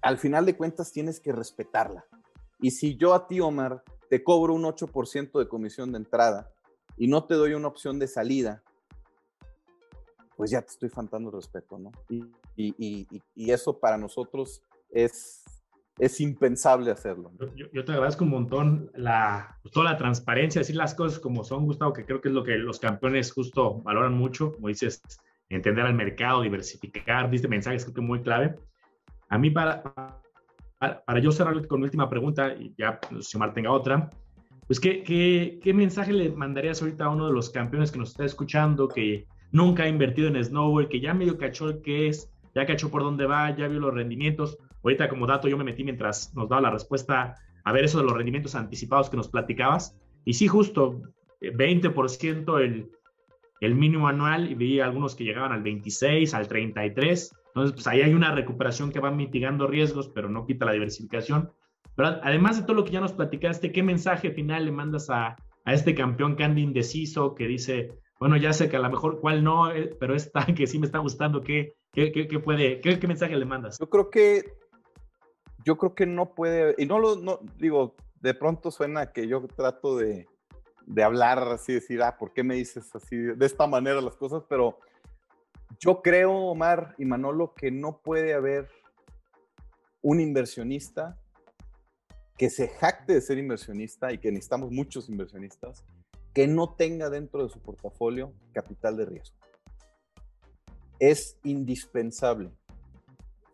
[0.00, 2.06] al final de cuentas tienes que respetarla.
[2.60, 6.50] Y si yo a ti, Omar, te cobro un 8% de comisión de entrada
[6.96, 8.62] y no te doy una opción de salida,
[10.36, 11.90] pues ya te estoy faltando respeto, ¿no?
[12.56, 15.44] y eso para nosotros es,
[15.98, 17.32] es impensable hacerlo.
[17.54, 21.64] Yo, te agradezco un montón la, pues, toda la transparencia, decir las cosas como son,
[21.64, 25.02] Gustavo, que creo que es lo que los campeones justo valoran mucho, como dices,
[25.48, 28.54] entender al mercado, diversificar, diste mensajes creo que muy clave.
[29.28, 29.82] A mí, para,
[30.78, 34.10] para, yo cerrar con la última pregunta, y ya si Omar tenga otra,
[34.66, 38.10] pues ¿qué, qué, qué mensaje le mandarías ahorita a uno de los campeones que nos
[38.10, 42.30] está escuchando, que nunca ha invertido en Snowball, que ya medio cachó el que es,
[42.54, 45.84] ya cachó por dónde va, ya vio los rendimientos, Ahorita como dato yo me metí
[45.84, 49.96] mientras nos daba la respuesta a ver eso de los rendimientos anticipados que nos platicabas.
[50.24, 51.02] Y sí, justo
[51.40, 52.90] 20% eh, el,
[53.60, 57.32] el mínimo anual y vi algunos que llegaban al 26, al 33.
[57.48, 61.50] Entonces, pues ahí hay una recuperación que va mitigando riesgos, pero no quita la diversificación.
[61.96, 65.36] Pero además de todo lo que ya nos platicaste, ¿qué mensaje final le mandas a,
[65.64, 69.20] a este campeón que anda indeciso, que dice, bueno, ya sé que a lo mejor
[69.20, 72.98] cuál no, eh, pero esta que sí me está gustando, ¿qué, qué, qué, puede, qué,
[72.98, 73.78] qué mensaje le mandas?
[73.78, 74.44] Yo creo que
[75.68, 79.98] yo creo que no puede, y no lo, digo, de pronto suena que yo trato
[79.98, 80.26] de,
[80.86, 84.44] de hablar así, decir, ah, ¿por qué me dices así, de esta manera las cosas?
[84.48, 84.78] Pero
[85.78, 88.70] yo creo, Omar y Manolo, que no puede haber
[90.00, 91.18] un inversionista
[92.38, 95.84] que se jacte de ser inversionista y que necesitamos muchos inversionistas,
[96.32, 99.36] que no tenga dentro de su portafolio capital de riesgo.
[100.98, 102.52] Es indispensable.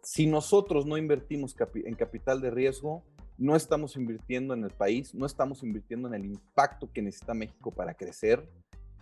[0.05, 3.03] Si nosotros no invertimos en capital de riesgo,
[3.39, 7.71] no estamos invirtiendo en el país, no estamos invirtiendo en el impacto que necesita México
[7.71, 8.47] para crecer.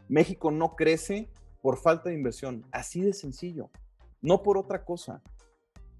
[0.08, 1.28] México no crece
[1.60, 3.68] por falta de inversión, así de sencillo,
[4.20, 5.22] no por otra cosa.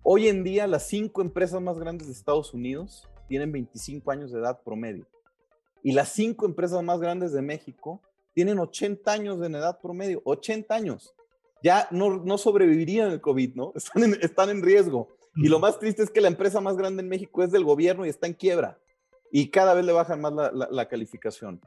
[0.05, 4.39] Hoy en día las cinco empresas más grandes de Estados Unidos tienen 25 años de
[4.39, 5.09] edad promedio.
[5.83, 8.01] Y las cinco empresas más grandes de México
[8.35, 11.13] tienen 80 años de edad promedio, 80 años.
[11.63, 13.73] Ya no, no sobrevivirían el COVID, ¿no?
[13.77, 15.09] Están en, están en riesgo.
[15.37, 18.05] Y lo más triste es que la empresa más grande en México es del gobierno
[18.05, 18.79] y está en quiebra.
[19.31, 21.61] Y cada vez le bajan más la, la calificación.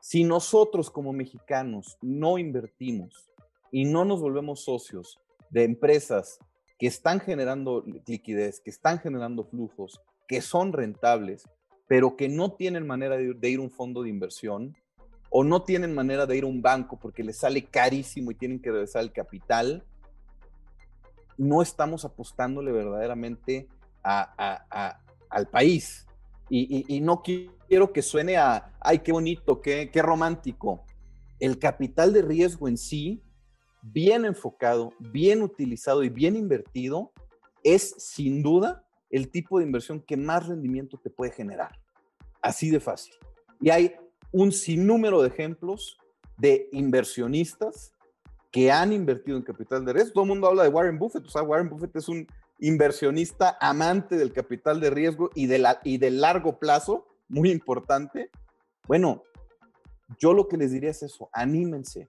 [0.00, 3.30] Si nosotros como mexicanos no invertimos
[3.70, 5.18] y no nos volvemos socios
[5.50, 6.38] de empresas
[6.78, 11.44] que están generando liquidez, que están generando flujos, que son rentables,
[11.86, 14.74] pero que no tienen manera de ir, a un fondo de inversión
[15.36, 18.62] o no tienen manera de ir a un banco porque les sale carísimo y tienen
[18.62, 19.84] que regresar el capital,
[21.36, 23.68] no estamos apostándole verdaderamente
[24.04, 26.06] al país.
[26.48, 30.84] Y, no quiero que suene a, ay, qué bonito, qué, qué romántico.
[31.40, 33.20] El capital de riesgo en sí,
[33.82, 37.10] bien enfocado, bien utilizado y bien invertido,
[37.64, 41.76] es sin duda el tipo de inversión que más rendimiento te puede generar.
[42.40, 43.14] Así de fácil.
[43.60, 43.96] Y hay
[44.34, 45.96] un sinnúmero de ejemplos
[46.36, 47.94] de inversionistas
[48.50, 50.12] que han invertido en capital de riesgo.
[50.12, 51.24] Todo el mundo habla de Warren Buffett.
[51.24, 52.26] O sea, Warren Buffett es un
[52.58, 58.30] inversionista amante del capital de riesgo y de, la, y de largo plazo, muy importante.
[58.88, 59.22] Bueno,
[60.18, 62.08] yo lo que les diría es eso, anímense.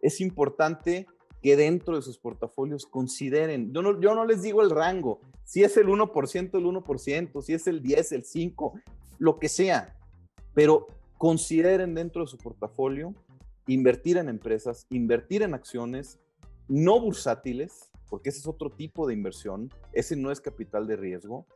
[0.00, 1.06] Es importante
[1.42, 5.62] que dentro de sus portafolios consideren, yo no, yo no les digo el rango, si
[5.62, 8.80] es el 1%, el 1%, si es el 10, el 5,
[9.18, 9.94] lo que sea,
[10.54, 13.14] pero consideren dentro de su portafolio
[13.66, 16.20] invertir en empresas, invertir en acciones
[16.68, 21.46] no bursátiles, porque ese es otro tipo de inversión, ese no es capital de riesgo,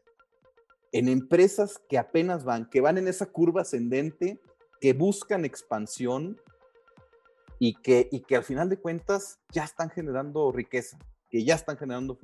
[0.92, 4.40] en empresas que apenas van, que van en esa curva ascendente,
[4.80, 6.40] que buscan expansión
[7.58, 10.98] y que, y que al final de cuentas ya están generando riqueza,
[11.28, 12.18] que ya están generando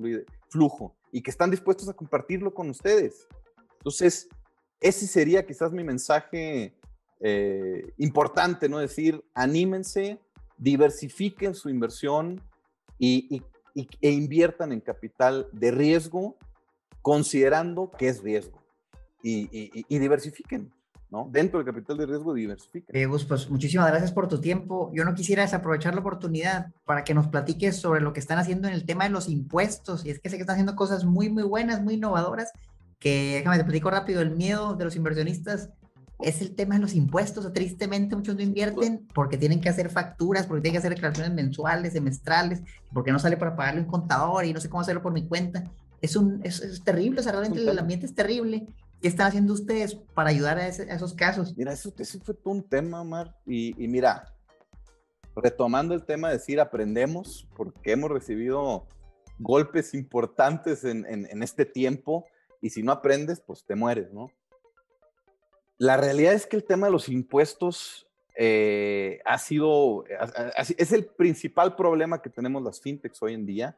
[0.49, 3.29] flujo y que están dispuestos a compartirlo con ustedes.
[3.79, 4.29] Entonces,
[4.81, 6.77] ese sería quizás mi mensaje
[7.21, 8.79] eh, importante, ¿no?
[8.79, 10.19] Decir, anímense,
[10.59, 12.41] diversifiquen su inversión
[12.99, 13.43] y,
[13.75, 16.37] e inviertan en capital de riesgo,
[17.03, 18.63] considerando que es riesgo.
[19.23, 20.73] y diversifiquen.
[21.11, 21.29] ¿no?
[21.31, 22.87] Dentro del capital de riesgo diversifica.
[22.93, 24.91] Eh, pues muchísimas gracias por tu tiempo.
[24.95, 28.69] Yo no quisiera desaprovechar la oportunidad para que nos platiques sobre lo que están haciendo
[28.69, 30.05] en el tema de los impuestos.
[30.05, 32.53] Y es que sé que están haciendo cosas muy, muy buenas, muy innovadoras,
[32.99, 35.71] que déjame te platico rápido, el miedo de los inversionistas
[36.21, 37.53] es el tema de los impuestos.
[37.53, 41.93] tristemente muchos no invierten porque tienen que hacer facturas, porque tienen que hacer declaraciones mensuales,
[41.93, 42.63] semestrales,
[42.93, 45.65] porque no sale para pagarle un contador y no sé cómo hacerlo por mi cuenta.
[46.01, 48.67] Es, un, es, es terrible, o sea, realmente el ambiente es terrible
[49.01, 51.55] ¿Qué están haciendo ustedes para ayudar a, esos casos?
[51.57, 51.93] Mira, eso,
[52.25, 53.35] fue todo un tema, Omar.
[53.47, 54.35] Y, mira,
[55.35, 58.87] retomando el tema de decir aprendemos, porque hemos recibido
[59.39, 62.25] golpes importantes en, este tiempo,
[62.63, 64.31] y si no aprendes, pues te mueres, ¿no?
[65.79, 70.05] La realidad es que el tema de los impuestos eh, ha sido,
[70.77, 73.77] es el principal problema que tenemos las fintechs hoy en día.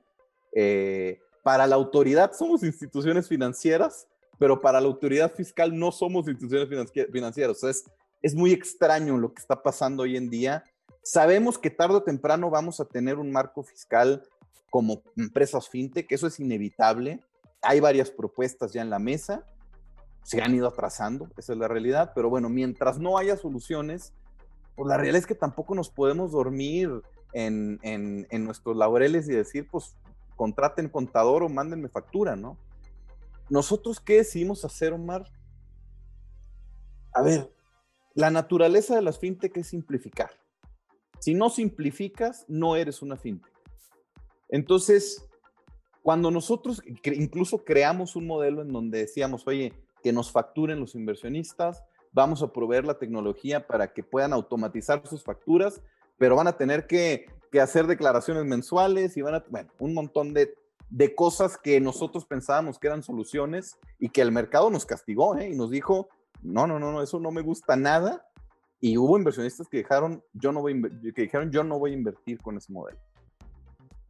[0.53, 4.07] Eh, para la autoridad somos instituciones financieras,
[4.39, 6.69] pero para la autoridad fiscal no somos instituciones
[7.11, 7.63] financieras.
[7.65, 7.85] Es,
[8.23, 10.65] es muy extraño lo que está pasando hoy en día.
[11.03, 14.23] Sabemos que tarde o temprano vamos a tener un marco fiscal
[14.71, 17.21] como empresas fintech, eso es inevitable.
[17.63, 19.45] Hay varias propuestas ya en la mesa,
[20.29, 24.13] se han ido atrasando, esa es la realidad, pero bueno, mientras no haya soluciones,
[24.77, 26.91] pues la realidad es que tampoco nos podemos dormir
[27.33, 29.97] en, en, en nuestros laureles y decir, pues
[30.37, 32.59] contraten contador o mándenme factura, ¿no?
[33.49, 35.25] ¿Nosotros qué decidimos hacer, Omar?
[37.15, 37.51] A ver,
[38.13, 40.33] la naturaleza de las fintech es simplificar.
[41.21, 43.59] Si no simplificas, no eres una fintech.
[44.51, 45.27] Entonces,
[46.03, 49.73] cuando nosotros incluso creamos un modelo en donde decíamos, oye,
[50.03, 55.23] que nos facturen los inversionistas, vamos a proveer la tecnología para que puedan automatizar sus
[55.23, 55.83] facturas,
[56.17, 60.35] pero van a tener que, que hacer declaraciones mensuales y van a, bueno, un montón
[60.35, 60.55] de
[60.91, 65.51] de cosas que nosotros pensábamos que eran soluciones y que el mercado nos castigó ¿eh?
[65.51, 66.09] y nos dijo,
[66.43, 68.25] no, no, no, no, eso no me gusta nada.
[68.81, 70.81] Y hubo inversionistas que, dejaron, yo no voy
[71.15, 72.99] que dijeron, yo no voy a invertir con ese modelo.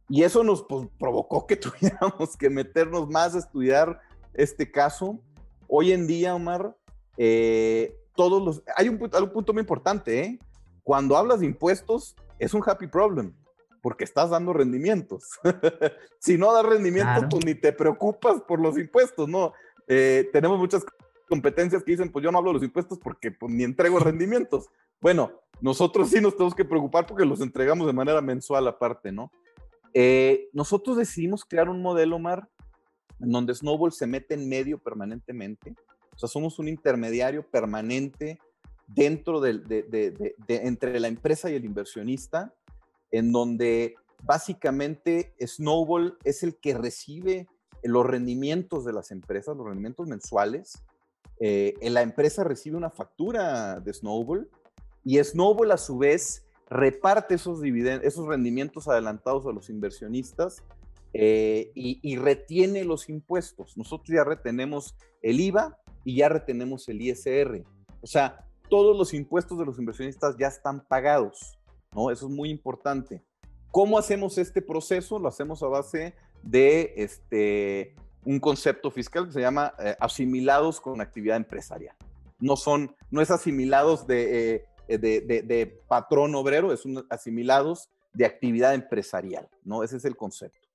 [0.07, 3.99] Y eso nos pues, provocó que tuviéramos que meternos más a estudiar
[4.33, 5.19] este caso.
[5.71, 6.75] Hoy en día, Omar,
[7.15, 8.63] eh, todos los...
[8.75, 10.39] Hay un, un punto muy importante, ¿eh?
[10.83, 13.35] Cuando hablas de impuestos, es un happy problem,
[13.83, 15.29] porque estás dando rendimientos.
[16.19, 19.53] si no das rendimientos, pues ni te preocupas por los impuestos, ¿no?
[19.87, 20.83] Eh, tenemos muchas
[21.29, 24.69] competencias que dicen, pues yo no hablo de los impuestos porque pues, ni entrego rendimientos.
[24.99, 29.31] Bueno, nosotros sí nos tenemos que preocupar porque los entregamos de manera mensual aparte, ¿no?
[29.93, 32.47] Eh, nosotros decidimos crear un modelo, Omar,
[33.19, 35.75] en donde Snowball se mete en medio permanentemente.
[36.15, 38.39] O sea, somos un intermediario permanente
[38.87, 42.53] dentro de, entre la empresa y el inversionista,
[43.11, 47.47] en donde básicamente Snowball es el que recibe
[47.83, 50.83] los rendimientos de las empresas, los rendimientos mensuales.
[51.39, 54.49] Eh, la empresa recibe una factura de Snowball
[55.05, 60.63] y Snowball a su vez reparte esos, esos rendimientos adelantados a los inversionistas
[61.13, 63.77] eh, y, retiene los impuestos.
[63.77, 67.63] Nosotros ya retenemos el IVA y ya retenemos el ISR.
[68.01, 71.57] O sea, todos los impuestos de los inversionistas ya están pagados,
[71.93, 72.11] ¿no?
[72.11, 73.23] Eso es muy importante.
[73.71, 75.19] ¿Cómo hacemos este proceso?
[75.19, 81.01] Lo hacemos a base de este, un concepto fiscal que se llama eh, asimilados con
[81.01, 81.95] actividad empresarial.
[82.39, 88.25] No son, no es asimilados de eh, eh, de, patrón obrero, es un asimilados de
[88.25, 89.83] actividad empresarial, ¿no?
[89.83, 90.67] Ese es el concepto.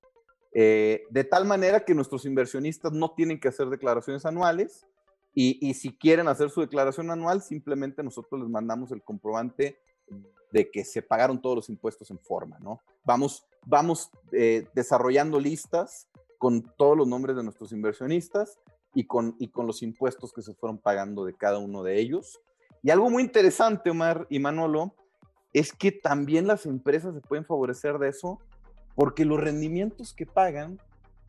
[0.56, 4.86] Eh, de tal manera que nuestros inversionistas no tienen que hacer declaraciones anuales
[5.34, 9.80] y, si quieren hacer su declaración anual, simplemente nosotros les mandamos el comprobante
[10.52, 12.80] de que se pagaron todos los impuestos en forma, ¿no?
[13.04, 18.60] Vamos, vamos eh, desarrollando listas con todos los nombres de nuestros inversionistas
[18.94, 22.40] y con, y con los impuestos que se fueron pagando de cada uno de ellos.
[22.84, 24.94] Y algo muy interesante, Omar y Manolo,
[25.52, 28.38] es que también las empresas se pueden favorecer de eso
[28.94, 30.78] porque los rendimientos que pagan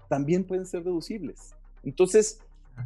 [0.07, 1.55] también pueden ser deducibles.
[1.83, 2.39] Entonces,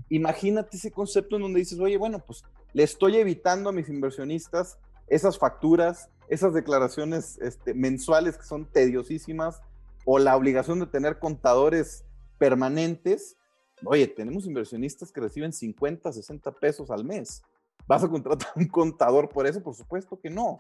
[0.10, 4.78] imagínate ese concepto en donde dices, oye, bueno, pues le estoy evitando a mis inversionistas
[5.08, 9.62] esas facturas, esas declaraciones este, mensuales que son tediosísimas,
[10.06, 12.06] o la obligación de tener contadores
[12.38, 13.38] permanentes.
[13.86, 17.42] Oye, tenemos inversionistas que reciben 50, 60 pesos al mes.
[17.88, 19.62] ¿Vas a contratar un contador por eso?
[19.62, 20.60] Por supuesto que no.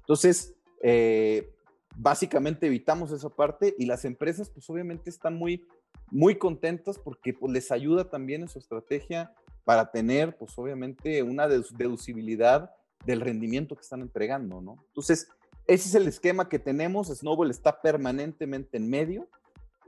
[0.00, 1.52] Entonces, eh,
[1.96, 5.66] básicamente evitamos esa parte y las empresas pues obviamente están muy,
[6.10, 9.32] muy contentas porque pues, les ayuda también en su estrategia
[9.64, 12.70] para tener pues obviamente una deducibilidad
[13.04, 14.84] del rendimiento que están entregando, ¿no?
[14.88, 15.28] Entonces,
[15.66, 17.08] ese es el esquema que tenemos.
[17.08, 19.28] Snowball está permanentemente en medio.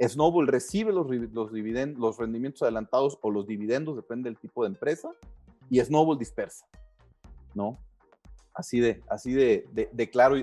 [0.01, 5.11] Snowball recibe los, los, los rendimientos adelantados o los dividendos, depende del tipo de empresa
[5.71, 6.67] y Snowball dispersa,
[7.55, 7.79] ¿no?
[8.59, 10.35] Así de, así de, de, claro.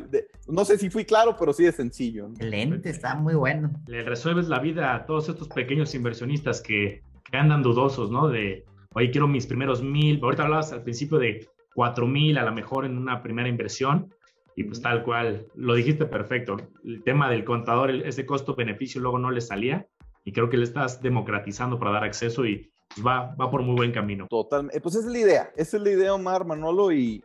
[0.47, 2.27] no sé si fui claro, pero sí de sencillo.
[2.27, 3.69] Excelente, está muy bueno.
[3.87, 8.29] Le resuelves la vida a todos estos pequeños inversionistas que, que andan dudosos, ¿no?
[8.29, 8.63] De,
[8.93, 10.21] oye, quiero mis primeros mil.
[10.23, 14.09] Ahorita hablabas al principio de cuatro mil, a lo mejor en una primera inversión.
[14.55, 16.55] Y pues tal cual, lo dijiste perfecto.
[16.85, 19.87] El tema del contador, ese costo-beneficio luego no le salía.
[20.23, 23.75] Y creo que le estás democratizando para dar acceso y pues, va, va por muy
[23.75, 24.25] buen camino.
[24.29, 24.79] Totalmente.
[24.79, 25.51] Pues esa es la idea.
[25.57, 27.21] Esa es la idea, Omar, Manolo, y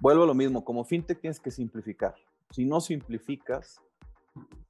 [0.00, 0.64] vuelvo a lo mismo.
[0.64, 2.14] Como fintech tienes que simplificar.
[2.50, 3.80] Si no simplificas,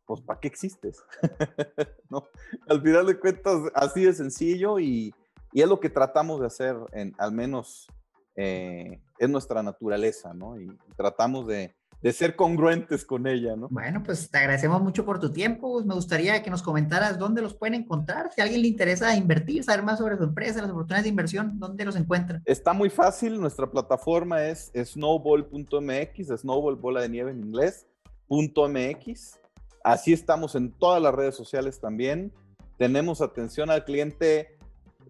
[0.06, 1.04] pues ¿para qué existes?
[2.10, 2.24] ¿No?
[2.68, 5.14] Al final de cuentas, así de sencillo y,
[5.52, 7.88] y, es lo que tratamos de hacer, en, al menos
[8.36, 10.58] eh, es nuestra naturaleza, ¿no?
[10.58, 13.68] Y tratamos de, de ser congruentes con ella, ¿no?
[13.70, 15.82] Bueno, pues te agradecemos mucho por tu tiempo.
[15.84, 18.30] Me gustaría que nos comentaras dónde los pueden encontrar.
[18.34, 21.58] Si a alguien le interesa invertir, saber más sobre su empresa, las oportunidades de inversión,
[21.58, 22.42] ¿dónde los encuentran?
[22.44, 23.40] Está muy fácil.
[23.40, 27.86] Nuestra plataforma es snowball.mx, snowball bola de nieve en inglés,
[28.28, 29.38] .mx.
[29.82, 32.32] Así estamos en todas las redes sociales también.
[32.76, 34.58] Tenemos atención al cliente,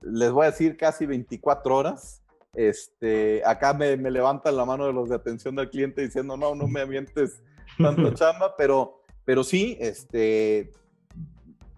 [0.03, 2.22] les voy a decir, casi 24 horas.
[2.57, 6.55] Este, acá me, me, levantan la mano de los de atención del cliente diciendo, no,
[6.55, 7.43] no me avientes
[7.77, 10.73] tanto chamba, pero, pero sí, este,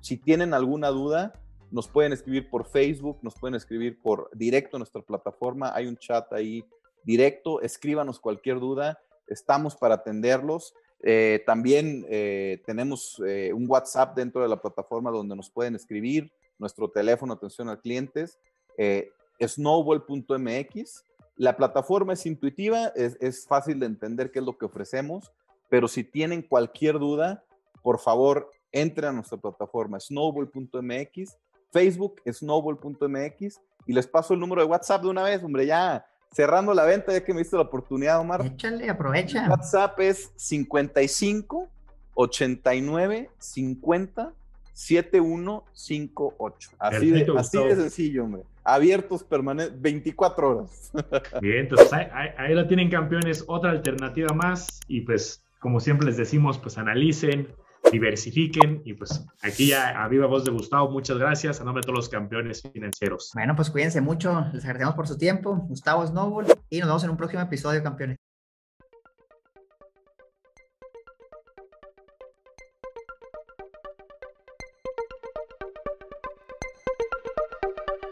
[0.01, 1.33] si tienen alguna duda,
[1.73, 5.97] nos pueden escribir por Facebook, nos pueden escribir por directo en nuestra plataforma, hay un
[5.97, 6.65] chat ahí
[7.03, 10.75] directo, escríbanos cualquier duda, estamos para atenderlos.
[11.03, 16.31] Eh, también eh, tenemos eh, un WhatsApp dentro de la plataforma donde nos pueden escribir,
[16.59, 18.39] nuestro teléfono atención a clientes
[19.41, 21.05] snowball.mx.
[21.37, 25.33] La plataforma es intuitiva, es, fácil de entender qué es lo que ofrecemos,
[25.69, 27.45] pero si tienen cualquier duda,
[27.83, 31.37] por favor, entren a nuestra plataforma snowball.mx,
[31.71, 36.75] Facebook snowball.mx y les paso el número de WhatsApp de una vez, hombre, ya cerrando
[36.75, 38.45] la venta, ya que me diste la oportunidad, Omar.
[38.45, 39.49] Échale, aprovecha.
[39.49, 41.69] WhatsApp es 55
[42.15, 44.33] 89 50
[44.79, 46.71] 7158.
[46.79, 48.43] Así, de, así de sencillo, hombre.
[48.63, 50.93] Abiertos permanentes, 24 horas.
[51.43, 54.79] Bien, entonces ahí, ahí, lo tienen campeones, otra alternativa más.
[54.87, 57.49] Y pues, como siempre les decimos, pues analicen,
[57.91, 61.87] diversifiquen y pues aquí ya a viva voz de Gustavo, muchas gracias a nombre de
[61.87, 63.33] todos los campeones financieros.
[63.35, 67.11] Bueno, pues cuídense mucho, les agradecemos por su tiempo, Gustavo Snowball y nos vemos en
[67.11, 68.19] un próximo episodio, campeones.